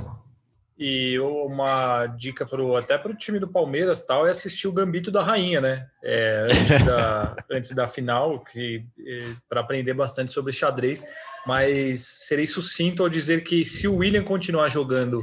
[0.77, 5.11] E uma dica pro, até para o time do Palmeiras tal é assistir o Gambito
[5.11, 5.87] da Rainha, né?
[6.03, 11.05] É, antes, da, antes da final, que é, para aprender bastante sobre xadrez.
[11.45, 15.19] Mas serei sucinto ao dizer que se o William continuar jogando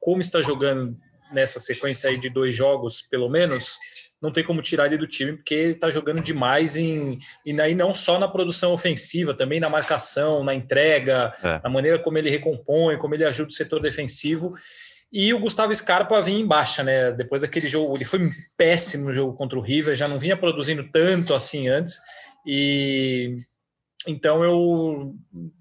[0.00, 0.96] como está jogando
[1.32, 3.76] nessa sequência aí de dois jogos, pelo menos,
[4.22, 7.74] não tem como tirar ele do time, porque ele está jogando demais em, e aí
[7.74, 11.60] não só na produção ofensiva, também na marcação, na entrega, é.
[11.62, 14.50] na maneira como ele recompõe, como ele ajuda o setor defensivo.
[15.12, 17.12] E o Gustavo Scarpa vinha em baixa, né?
[17.12, 20.88] Depois daquele jogo, ele foi péssimo no jogo contra o River, já não vinha produzindo
[20.90, 22.00] tanto assim antes.
[22.44, 23.36] E
[24.06, 25.14] então eu,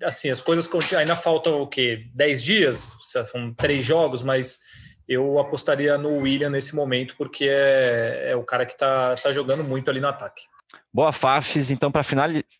[0.03, 2.05] assim, as coisas ainda faltam o quê?
[2.13, 2.95] 10 dias?
[3.01, 4.59] São três jogos, mas
[5.07, 9.63] eu apostaria no William nesse momento, porque é, é o cara que está tá jogando
[9.63, 10.43] muito ali no ataque.
[10.95, 11.71] Boa, Fafs.
[11.71, 12.03] Então, para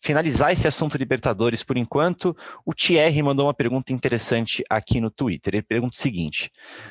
[0.02, 2.36] finalizar esse assunto Libertadores por enquanto,
[2.66, 5.54] o Thierry mandou uma pergunta interessante aqui no Twitter.
[5.54, 6.50] Ele pergunta o seguinte: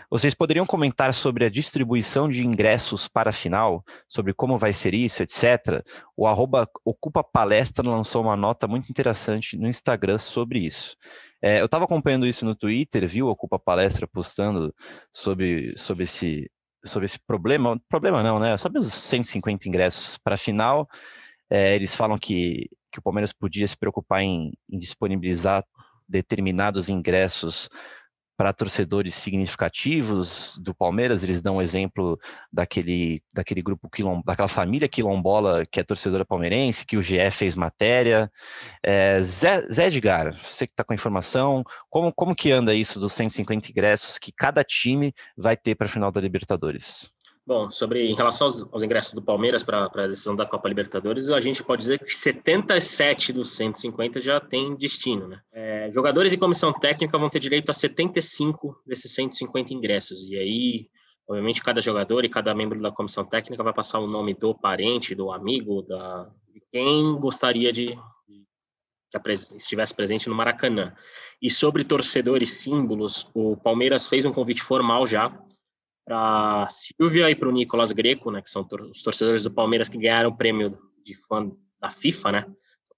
[0.09, 4.95] vocês poderiam comentar sobre a distribuição de ingressos para a final, sobre como vai ser
[4.95, 5.85] isso, etc.
[6.17, 10.95] O arroba Ocupa Palestra lançou uma nota muito interessante no Instagram sobre isso.
[11.41, 14.73] É, eu estava acompanhando isso no Twitter, viu Ocupa Palestra postando
[15.13, 16.49] sobre, sobre esse
[16.85, 18.57] sobre esse problema, problema não, né?
[18.57, 20.87] Sobre os 150 ingressos para a final.
[21.49, 25.63] É, eles falam que, que o Palmeiras podia se preocupar em, em disponibilizar
[26.07, 27.69] determinados ingressos
[28.37, 32.19] para torcedores significativos do Palmeiras, eles dão um exemplo
[32.51, 37.55] daquele, daquele grupo quilom, daquela família quilombola que é torcedora palmeirense, que o GE fez
[37.55, 38.31] matéria.
[38.83, 42.99] É, Zé, Zé Edgar, você que está com a informação, como, como que anda isso
[42.99, 47.14] dos 150 ingressos que cada time vai ter para a final da Libertadores?
[47.47, 51.29] Bom, sobre em relação aos, aos ingressos do Palmeiras para a decisão da Copa Libertadores,
[51.29, 55.39] a gente pode dizer que 77 dos 150 já tem destino, né?
[55.51, 60.27] É, jogadores e comissão técnica vão ter direito a 75 desses 150 ingressos.
[60.27, 60.89] E aí,
[61.27, 65.13] obviamente, cada jogador e cada membro da comissão técnica vai passar o nome do parente,
[65.13, 67.95] do amigo, da de quem gostaria de,
[69.11, 70.95] que estivesse presente no Maracanã.
[71.39, 75.37] E sobre torcedores símbolos, o Palmeiras fez um convite formal já
[76.05, 79.97] para Silvia e para o Nicolas Greco, né, que são os torcedores do Palmeiras que
[79.97, 82.45] ganharam o prêmio de fã da FIFA, né?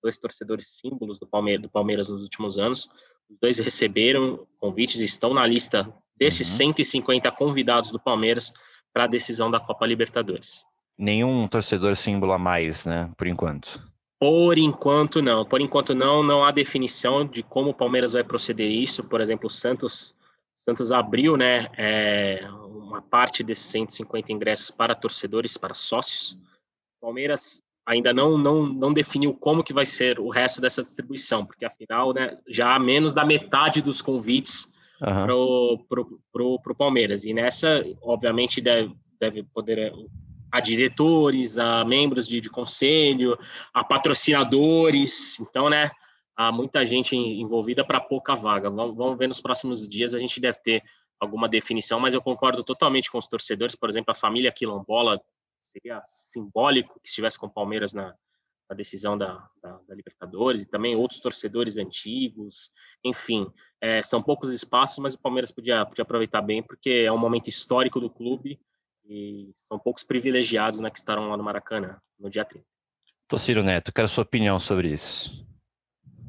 [0.04, 2.88] Dois torcedores símbolos do Palmeiras, do Palmeiras nos últimos anos.
[3.30, 6.74] Os dois receberam convites e estão na lista desses uhum.
[6.74, 8.54] 150 convidados do Palmeiras
[8.94, 10.64] para a decisão da Copa Libertadores.
[10.98, 13.12] Nenhum torcedor símbolo a mais, né?
[13.18, 13.82] Por enquanto.
[14.20, 15.46] Por enquanto não.
[15.46, 19.04] Por enquanto não, não há definição de como o Palmeiras vai proceder isso.
[19.04, 20.16] Por exemplo, o Santos
[20.68, 22.46] Santos abriu, né, é,
[22.88, 26.38] uma parte desses 150 ingressos para torcedores, para sócios.
[27.02, 31.66] Palmeiras ainda não, não, não definiu como que vai ser o resto dessa distribuição, porque
[31.66, 34.72] afinal, né, já há menos da metade dos convites
[35.02, 35.78] uhum.
[36.32, 37.24] para o Palmeiras.
[37.24, 39.94] E nessa, obviamente, deve, deve poder
[40.52, 43.38] a diretores, a membros de, de conselho,
[43.74, 45.40] a patrocinadores.
[45.40, 45.92] Então, né,
[46.36, 48.70] há muita gente envolvida para pouca vaga.
[48.70, 50.84] Vamos, vamos ver nos próximos dias, a gente deve ter
[51.20, 55.20] alguma definição, mas eu concordo totalmente com os torcedores, por exemplo, a família quilombola
[55.62, 58.14] seria simbólico que estivesse com o Palmeiras na,
[58.70, 62.72] na decisão da, da, da, Libertadores e também outros torcedores antigos,
[63.04, 63.52] enfim,
[63.82, 67.48] é, são poucos espaços, mas o Palmeiras podia, podia aproveitar bem porque é um momento
[67.48, 68.60] histórico do clube
[69.06, 72.66] e são poucos privilegiados né, que estarão lá no Maracanã no dia 30.
[73.28, 75.46] Tociro Neto, quero sua opinião sobre isso.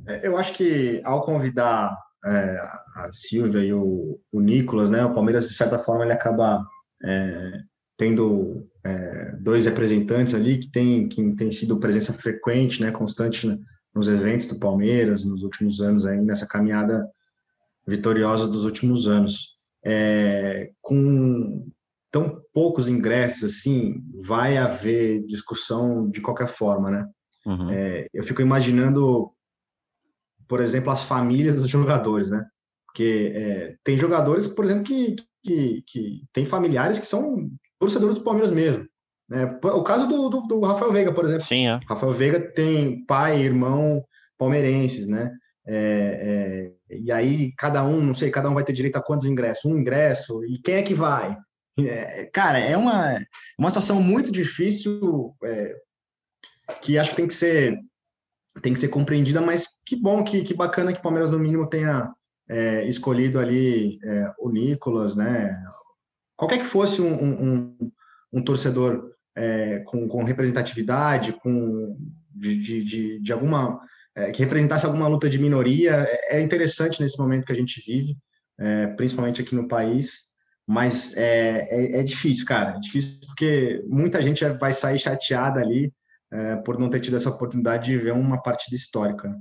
[0.06, 1.96] É, eu acho que ao convidar
[2.28, 2.58] é,
[2.96, 6.64] a Silvia e o, o, Nicolas, né, o Palmeiras, de certa forma, ele acaba
[7.04, 7.60] é,
[7.96, 13.58] tendo é, dois representantes ali que tem, que tem sido presença frequente, né, constante né,
[13.94, 17.08] nos eventos do Palmeiras nos últimos anos, aí, nessa caminhada
[17.86, 19.56] vitoriosa dos últimos anos.
[19.84, 21.66] É, com
[22.10, 27.08] tão poucos ingressos assim, vai haver discussão de qualquer forma, né?
[27.46, 27.70] Uhum.
[27.70, 29.32] É, eu fico imaginando
[30.48, 32.44] por exemplo, as famílias dos jogadores, né?
[32.86, 38.24] Porque é, tem jogadores, por exemplo, que, que, que tem familiares que são torcedores do
[38.24, 38.86] Palmeiras mesmo.
[39.28, 39.44] Né?
[39.62, 41.44] O caso do, do, do Rafael Veiga, por exemplo.
[41.44, 41.78] Sim, é.
[41.88, 44.02] Rafael Veiga tem pai, irmão
[44.38, 45.32] palmeirenses, né?
[45.66, 49.26] É, é, e aí cada um, não sei, cada um vai ter direito a quantos
[49.26, 49.66] ingressos?
[49.66, 50.42] Um ingresso?
[50.44, 51.36] E quem é que vai?
[51.78, 53.20] É, cara, é uma,
[53.58, 55.74] uma situação muito difícil é,
[56.80, 57.78] que acho que tem que ser
[58.60, 61.68] tem que ser compreendida, mas que bom, que, que bacana que o Palmeiras, no mínimo,
[61.68, 62.12] tenha
[62.48, 65.56] é, escolhido ali é, o Nicolas, né?
[66.36, 67.90] Qualquer que fosse um, um,
[68.32, 71.96] um torcedor é, com, com, representatividade, com
[72.34, 73.80] de, de, de, alguma
[74.14, 77.82] é, que representasse alguma luta de minoria, é, é interessante nesse momento que a gente
[77.84, 78.16] vive,
[78.58, 80.28] é, principalmente aqui no país.
[80.66, 82.76] Mas é, é difícil, cara.
[82.76, 85.92] É difícil porque muita gente vai sair chateada ali
[86.32, 89.28] é, por não ter tido essa oportunidade de ver uma partida histórica.
[89.28, 89.36] Né?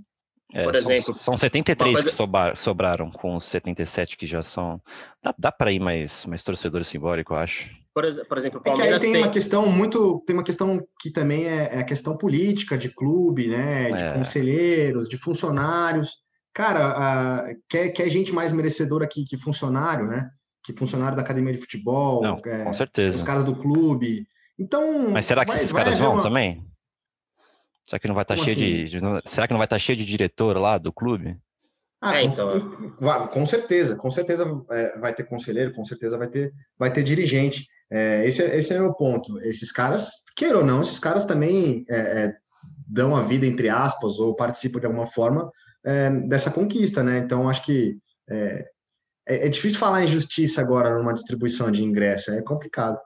[0.53, 2.09] É, por exemplo, são, são 73 coisa...
[2.09, 4.81] que sobraram, com os 77 que já são.
[5.21, 7.69] Dá, dá para ir mais, mais torcedor simbólico, eu acho.
[7.93, 10.43] Por, por exemplo, o Palmeiras é que aí tem, tem, uma questão muito, tem uma
[10.43, 14.13] questão que também é, é a questão política de clube, né, de é.
[14.13, 16.15] conselheiros, de funcionários.
[16.53, 20.29] Cara, a, quer, quer gente mais merecedora que, que funcionário, né?
[20.67, 23.15] que funcionário da academia de futebol, Não, é, com certeza.
[23.17, 24.27] os caras do clube.
[24.59, 25.11] Então.
[25.11, 26.61] Mas será que vai- esses caras vão uma- também?
[27.88, 28.59] Será que não vai estar cheio assim?
[28.59, 31.38] de, de- não- Será que não vai estar cheio de diretor lá do clube?
[32.01, 33.27] Ah, É, com, então.
[33.29, 37.65] com certeza, com certeza é, vai ter conselheiro, com certeza vai ter, vai ter dirigente.
[37.89, 39.39] É, esse, é- esse é o meu ponto.
[39.41, 42.33] Esses caras, queira ou não, esses caras também é, é,
[42.88, 45.49] dão a vida, entre aspas, ou participam de alguma forma
[45.85, 47.17] é, dessa conquista, né?
[47.19, 47.97] Então, acho que
[48.29, 48.65] é,
[49.27, 52.99] é, é difícil falar em justiça agora numa distribuição de ingresso, é complicado.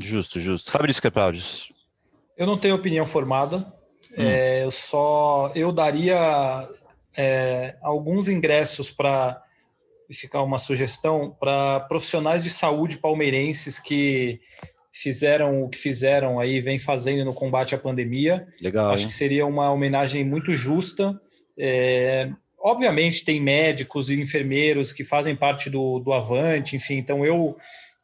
[0.00, 0.70] Justo, justo.
[0.70, 1.72] Fabrício Crepaldius.
[2.36, 3.66] Eu não tenho opinião formada.
[4.18, 6.68] É, eu só eu daria
[7.16, 9.42] é, alguns ingressos para
[10.10, 14.40] ficar uma sugestão para profissionais de saúde palmeirenses que
[14.92, 18.46] fizeram o que fizeram aí, vem fazendo no combate à pandemia.
[18.60, 19.08] Legal, Acho hein?
[19.08, 21.20] que seria uma homenagem muito justa.
[21.58, 26.94] É, obviamente tem médicos e enfermeiros que fazem parte do, do Avante, enfim.
[26.94, 27.56] Então eu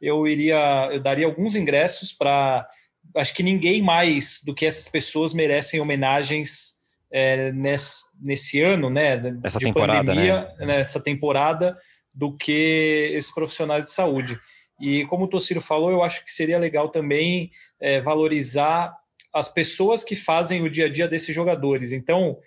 [0.05, 2.69] eu iria, eu daria alguns ingressos para.
[3.17, 6.75] Acho que ninguém mais do que essas pessoas merecem homenagens
[7.11, 9.21] é, nesse, nesse ano, né?
[9.43, 10.15] Essa temporada,
[10.59, 11.77] nessa temporada,
[12.13, 14.39] do que esses profissionais de saúde.
[14.81, 17.51] E como o Tociro falou, eu acho que seria legal também
[17.81, 18.93] é, valorizar
[19.33, 21.93] as pessoas que fazem o dia a dia desses jogadores.
[21.93, 22.39] Então,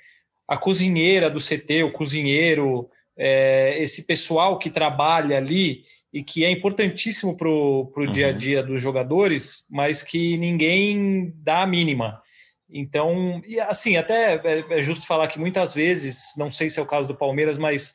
[0.48, 5.84] a cozinheira do CT, o cozinheiro, é, esse pessoal que trabalha ali
[6.14, 8.12] e que é importantíssimo para o Uhum.
[8.12, 12.22] dia a dia dos jogadores, mas que ninguém dá a mínima.
[12.70, 16.82] Então, e assim, até é, é justo falar que muitas vezes, não sei se é
[16.84, 17.94] o caso do Palmeiras, mas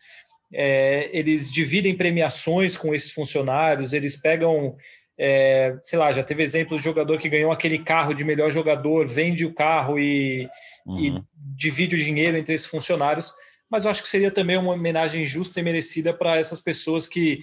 [0.53, 4.75] é, eles dividem premiações com esses funcionários, eles pegam,
[5.19, 9.07] é, sei lá, já teve exemplo de jogador que ganhou aquele carro de melhor jogador,
[9.07, 10.49] vende o carro e,
[10.87, 11.23] e Uhum.
[11.35, 13.33] divide o dinheiro entre esses funcionários,
[13.71, 17.41] mas eu acho que seria também uma homenagem justa e merecida para essas pessoas que,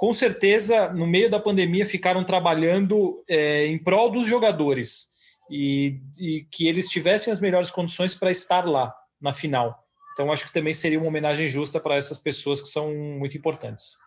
[0.00, 5.10] com certeza, no meio da pandemia, ficaram trabalhando é, em prol dos jogadores
[5.50, 9.86] e, e que eles tivessem as melhores condições para estar lá na final.
[10.14, 13.98] Então, acho que também seria uma homenagem justa para essas pessoas que são muito importantes.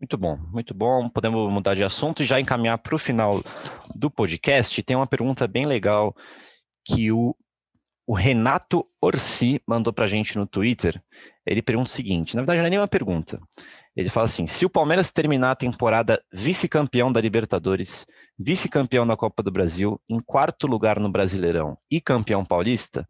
[0.00, 1.08] Muito bom, muito bom.
[1.08, 3.44] Podemos mudar de assunto e já encaminhar para o final
[3.94, 4.82] do podcast.
[4.82, 6.16] Tem uma pergunta bem legal
[6.84, 7.32] que o,
[8.06, 11.02] o Renato Orsi mandou para a gente no Twitter.
[11.44, 13.40] Ele pergunta o seguinte: na verdade, não é nenhuma pergunta.
[13.96, 18.06] Ele fala assim: se o Palmeiras terminar a temporada vice-campeão da Libertadores,
[18.38, 23.08] vice-campeão da Copa do Brasil, em quarto lugar no Brasileirão e campeão paulista,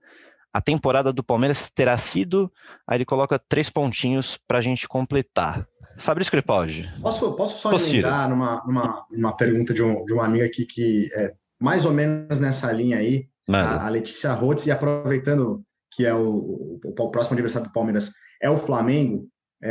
[0.52, 2.50] a temporada do Palmeiras terá sido.
[2.88, 5.66] Aí ele coloca três pontinhos para a gente completar.
[5.98, 6.90] Fabrício Crepaldi.
[7.00, 11.10] Posso, posso só emendar numa, numa, numa pergunta de, um, de uma amiga aqui que
[11.14, 13.82] é mais ou menos nessa linha aí, Manda.
[13.82, 18.10] a, Letícia Rotz, e aproveitando que é o, o, o próximo adversário do Palmeiras
[18.42, 19.28] é o Flamengo,
[19.62, 19.70] é,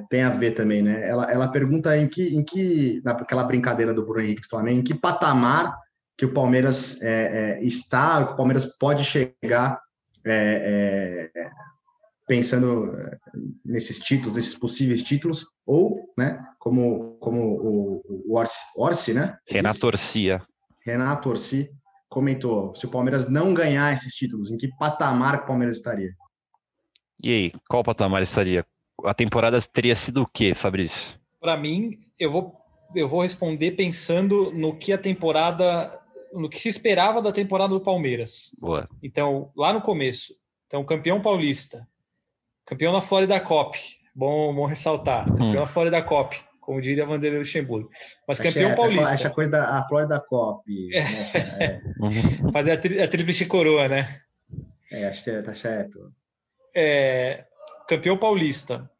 [0.00, 1.08] é, tem a ver também, né?
[1.08, 4.82] Ela, ela pergunta em que, em que, naquela brincadeira do Bruno Henrique do Flamengo, em
[4.82, 5.76] que patamar
[6.16, 9.80] que o Palmeiras é, é, está, que o Palmeiras pode chegar
[10.24, 11.50] é, é,
[12.26, 12.92] pensando
[13.64, 19.36] nesses títulos, nesses possíveis títulos, ou, né, como, como o, o Orsi, Orsi, né?
[19.46, 20.42] Renato Orcia.
[20.84, 21.70] Renato Orsi
[22.08, 26.12] comentou, se o Palmeiras não ganhar esses títulos, em que patamar que o Palmeiras estaria?
[27.22, 28.64] E aí, qual patamar estaria?
[29.04, 31.18] A temporada teria sido o quê, Fabrício?
[31.40, 32.54] Para mim, eu vou,
[32.94, 36.00] eu vou responder pensando no que a temporada,
[36.32, 38.54] no que se esperava da temporada do Palmeiras.
[38.60, 38.88] Boa.
[39.02, 40.34] Então, lá no começo,
[40.66, 41.86] então campeão paulista,
[42.64, 43.74] campeão na Florida Cup,
[44.14, 45.54] bom, bom ressaltar, campeão Hum.
[45.54, 46.34] na Florida Cup,
[46.64, 47.90] como diria Vanderlei Luxemburgo,
[48.26, 50.62] mas campeão Acha paulista, coisa da a Florida Cop.
[50.68, 51.00] né?
[51.60, 52.52] É, Uhum.
[52.52, 54.20] fazer a, tri, a tríplice coroa, né?
[54.90, 56.12] é, acho que tá certo.
[56.74, 57.44] é,
[57.88, 58.90] campeão paulista,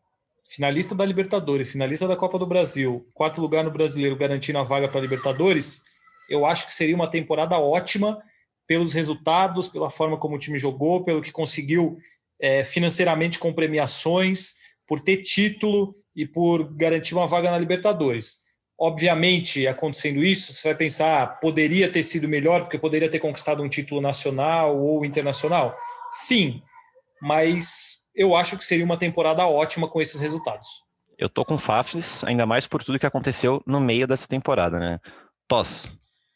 [0.47, 4.89] finalista da Libertadores, finalista da Copa do Brasil, quarto lugar no Brasileiro, garantindo a vaga
[4.89, 5.85] para a Libertadores,
[6.29, 8.23] eu acho que seria uma temporada ótima
[8.67, 11.99] pelos resultados, pela forma como o time jogou, pelo que conseguiu
[12.41, 14.55] é, financeiramente com premiações,
[14.87, 18.45] por ter título e por garantir uma vaga na Libertadores.
[18.79, 23.63] Obviamente, acontecendo isso, você vai pensar, ah, poderia ter sido melhor, porque poderia ter conquistado
[23.63, 25.77] um título nacional ou internacional?
[26.11, 26.61] Sim,
[27.23, 30.69] mas eu acho que seria uma temporada ótima com esses resultados.
[31.17, 34.99] Eu tô com Fafs, ainda mais por tudo que aconteceu no meio dessa temporada, né?
[35.47, 35.89] Tos.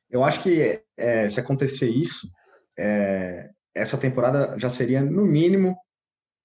[0.09, 2.31] Eu acho que é, se acontecer isso,
[2.79, 5.77] é, essa temporada já seria, no mínimo,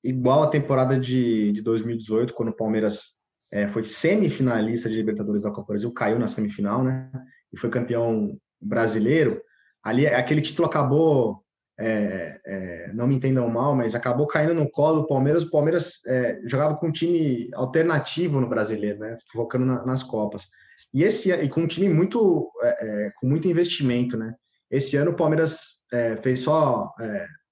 [0.04, 3.23] igual a temporada de, de 2018, quando o Palmeiras
[3.54, 7.08] é, foi semifinalista de Libertadores da Copa do Brasil, caiu na semifinal, né?
[7.54, 9.40] E foi campeão brasileiro.
[9.84, 11.44] Ali, aquele título acabou
[11.80, 15.44] é, é, não me entendam mal, mas acabou caindo no colo do Palmeiras.
[15.44, 19.16] O Palmeiras é, jogava com um time alternativo no brasileiro, né?
[19.32, 20.48] Focando na, nas Copas.
[20.92, 24.34] E esse e com um time muito é, é, com muito investimento, né?
[24.72, 26.92] Esse ano o Palmeiras é, fez só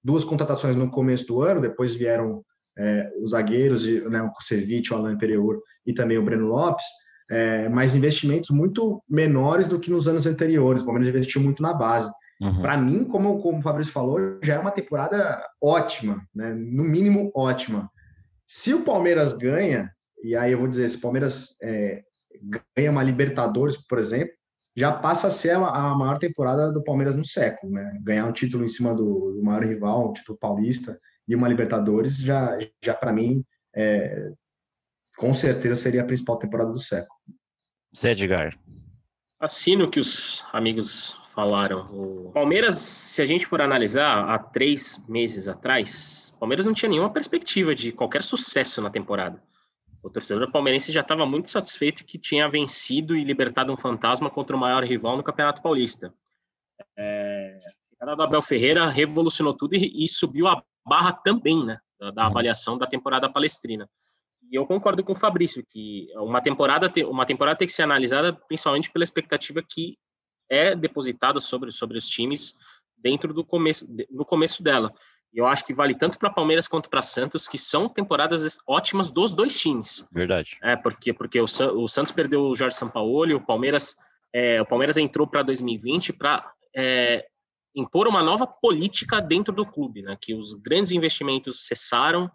[0.02, 2.44] duas contratações no começo do ano, depois vieram
[3.22, 6.84] os zagueiros, né, o Kusevich, o Alain Pereur e também o Breno Lopes,
[7.70, 10.82] mas investimentos muito menores do que nos anos anteriores.
[10.82, 12.10] O Palmeiras investiu muito na base.
[12.42, 12.60] Uhum.
[12.60, 16.52] Para mim, como, como o Fabrício falou, já é uma temporada ótima, né?
[16.52, 17.88] no mínimo ótima.
[18.48, 19.90] Se o Palmeiras ganha,
[20.22, 22.02] e aí eu vou dizer, se o Palmeiras é,
[22.76, 24.34] ganha uma Libertadores, por exemplo,
[24.76, 27.72] já passa a ser a, a, maior temporada do Palmeiras no século.
[27.72, 27.98] Né?
[28.02, 32.18] Ganhar um título em cima do, do maior rival, um título paulista e uma Libertadores,
[32.18, 34.32] já, já para mim, é,
[35.16, 37.18] com certeza seria a principal temporada do século.
[37.96, 38.58] Zé Edgar.
[39.38, 41.88] Assino que os amigos falaram.
[41.90, 46.88] O Palmeiras, se a gente for analisar, há três meses atrás, o Palmeiras não tinha
[46.88, 49.42] nenhuma perspectiva de qualquer sucesso na temporada.
[50.02, 54.56] O torcedor palmeirense já estava muito satisfeito que tinha vencido e libertado um fantasma contra
[54.56, 56.12] o maior rival no Campeonato Paulista.
[56.98, 61.78] É, a chegada do Abel Ferreira revolucionou tudo e, e subiu a barra também né,
[62.00, 63.88] da, da, avaliação da temporada palestrina.
[64.52, 68.34] E eu concordo com o Fabrício que uma temporada, uma temporada tem que ser analisada
[68.34, 69.96] principalmente pela expectativa que
[70.50, 72.54] é depositada sobre, sobre os times
[72.98, 74.92] dentro do começo, no começo dela.
[75.32, 79.10] E eu acho que vale tanto para Palmeiras quanto para Santos, que são temporadas ótimas
[79.10, 80.04] dos dois times.
[80.12, 80.58] Verdade.
[80.62, 83.96] É, porque, porque o, o Santos perdeu o Jorge Sampaoli, o Palmeiras,
[84.34, 87.26] é, o Palmeiras entrou para 2020 para é,
[87.74, 90.16] impor uma nova política dentro do clube, né?
[90.20, 92.30] Que os grandes investimentos cessaram,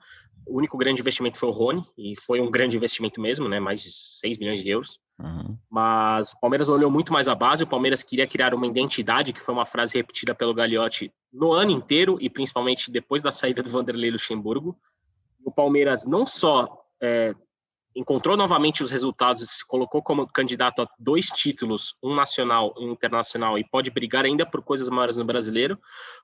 [0.45, 3.59] o único grande investimento foi o Rony, e foi um grande investimento mesmo, né?
[3.59, 4.99] Mais de 6 milhões de euros.
[5.19, 5.57] Uhum.
[5.69, 9.41] Mas o Palmeiras olhou muito mais a base, o Palmeiras queria criar uma identidade, que
[9.41, 13.69] foi uma frase repetida pelo Gagliotti no ano inteiro, e principalmente depois da saída do
[13.69, 14.77] Vanderlei Luxemburgo.
[15.43, 17.33] O Palmeiras não só é,
[17.97, 22.85] encontrou novamente os resultados e se colocou como candidato a dois títulos, um nacional e
[22.85, 25.79] um internacional, e pode brigar ainda por coisas maiores no brasileiro,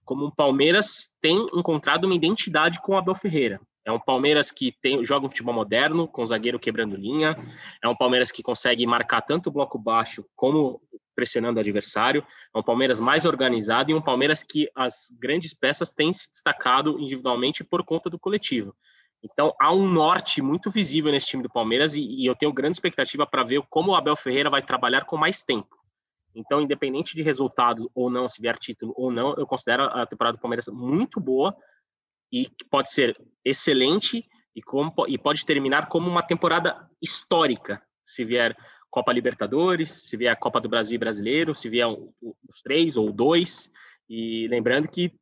[0.06, 3.60] como o Palmeiras tem encontrado uma identidade com o Abel Ferreira.
[3.84, 7.36] É um Palmeiras que tem, joga um futebol moderno, com o zagueiro quebrando linha.
[7.84, 10.80] É um Palmeiras que consegue marcar tanto o bloco baixo como
[11.16, 12.26] pressionando o adversário.
[12.56, 16.98] É um Palmeiras mais organizado e um Palmeiras que as grandes peças têm se destacado
[17.00, 18.74] individualmente por conta do coletivo.
[19.24, 22.76] Então há um norte muito visível nesse time do Palmeiras e, e eu tenho grande
[22.76, 25.78] expectativa para ver como o Abel Ferreira vai trabalhar com mais tempo.
[26.36, 30.38] Então, independente de resultados ou não, se vier título ou não, eu considero a temporada
[30.38, 31.56] do Palmeiras muito boa
[32.32, 33.16] e pode ser
[33.46, 38.58] excelente e, como, e pode terminar como uma temporada histórica, se vier
[38.90, 43.72] Copa Libertadores, se vier a Copa do Brasil Brasileiro, se vier os três ou dois.
[44.10, 45.14] E lembrando que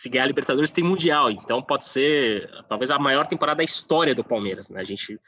[0.00, 4.14] se ganhar a Libertadores tem Mundial, então pode ser talvez a maior temporada da história
[4.14, 4.70] do Palmeiras.
[4.70, 4.80] Né?
[4.80, 5.20] A gente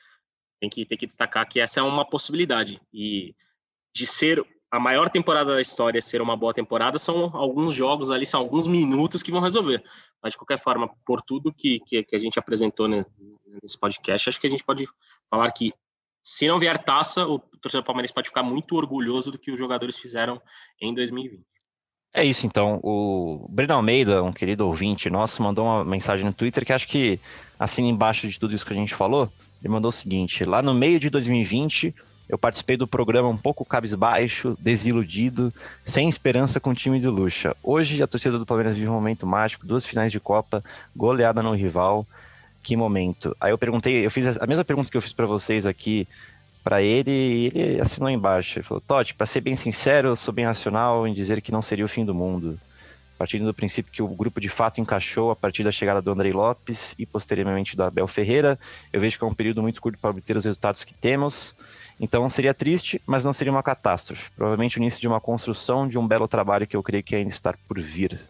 [0.58, 2.80] tem que, tem que destacar que essa é uma possibilidade.
[2.90, 3.36] E
[3.94, 8.24] de ser a maior temporada da história ser uma boa temporada são alguns jogos ali,
[8.24, 9.84] são alguns minutos que vão resolver.
[10.22, 14.40] Mas, de qualquer forma, por tudo que, que, que a gente apresentou nesse podcast, acho
[14.40, 14.88] que a gente pode
[15.28, 15.74] falar que
[16.22, 19.98] se não vier taça, o torcedor palmeirense pode ficar muito orgulhoso do que os jogadores
[19.98, 20.40] fizeram
[20.80, 21.44] em 2020.
[22.14, 22.78] É isso, então.
[22.82, 27.18] O Breno Almeida, um querido ouvinte nosso, mandou uma mensagem no Twitter que acho que,
[27.58, 29.32] assim, embaixo de tudo isso que a gente falou,
[29.62, 31.94] ele mandou o seguinte: lá no meio de 2020,
[32.28, 35.52] eu participei do programa um pouco cabisbaixo, desiludido,
[35.84, 37.56] sem esperança com o time de luxa.
[37.62, 40.62] Hoje a torcida do Palmeiras vive um momento mágico, duas finais de Copa,
[40.94, 42.06] goleada no rival.
[42.62, 43.36] Que momento.
[43.40, 46.06] Aí eu perguntei, eu fiz a mesma pergunta que eu fiz para vocês aqui
[46.62, 48.58] para ele e ele assinou embaixo.
[48.58, 51.62] Ele falou: Totti, para ser bem sincero, eu sou bem racional em dizer que não
[51.62, 52.58] seria o fim do mundo.
[53.18, 56.32] Partindo do princípio que o grupo de fato encaixou a partir da chegada do Andrei
[56.32, 58.58] Lopes e posteriormente do Abel Ferreira,
[58.92, 61.54] eu vejo que é um período muito curto para obter os resultados que temos.
[62.00, 64.30] Então seria triste, mas não seria uma catástrofe.
[64.34, 67.30] Provavelmente o início de uma construção de um belo trabalho que eu creio que ainda
[67.30, 68.20] está por vir.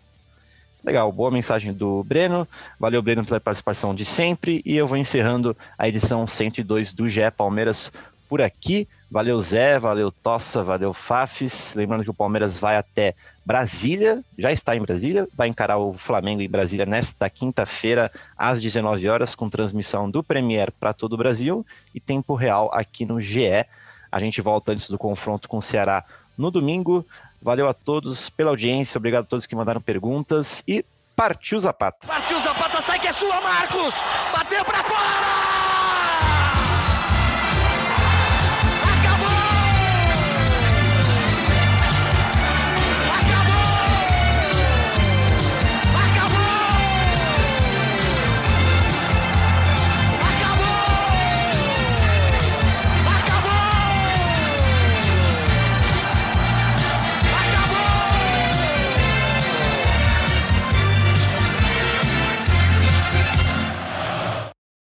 [0.85, 2.47] Legal, boa mensagem do Breno.
[2.79, 4.61] Valeu, Breno, pela participação de sempre.
[4.67, 7.93] E eu vou encerrando a edição 102 do GE Palmeiras
[8.33, 8.89] por aqui.
[9.11, 11.75] Valeu, Zé, valeu, Tossa, valeu, Fafis.
[11.75, 13.15] Lembrando que o Palmeiras vai até
[13.45, 19.07] Brasília, já está em Brasília, vai encarar o Flamengo em Brasília nesta quinta-feira, às 19
[19.07, 23.67] horas, com transmissão do Premier para todo o Brasil e tempo real aqui no GE.
[24.11, 26.03] A gente volta antes do confronto com o Ceará
[26.39, 27.05] no domingo.
[27.43, 30.83] Valeu a todos pela audiência, obrigado a todos que mandaram perguntas e
[31.15, 32.09] partiu Zapata.
[32.09, 34.03] Partiu Zapata, sai que é sua, Marcos!
[34.35, 35.62] Bateu para fora!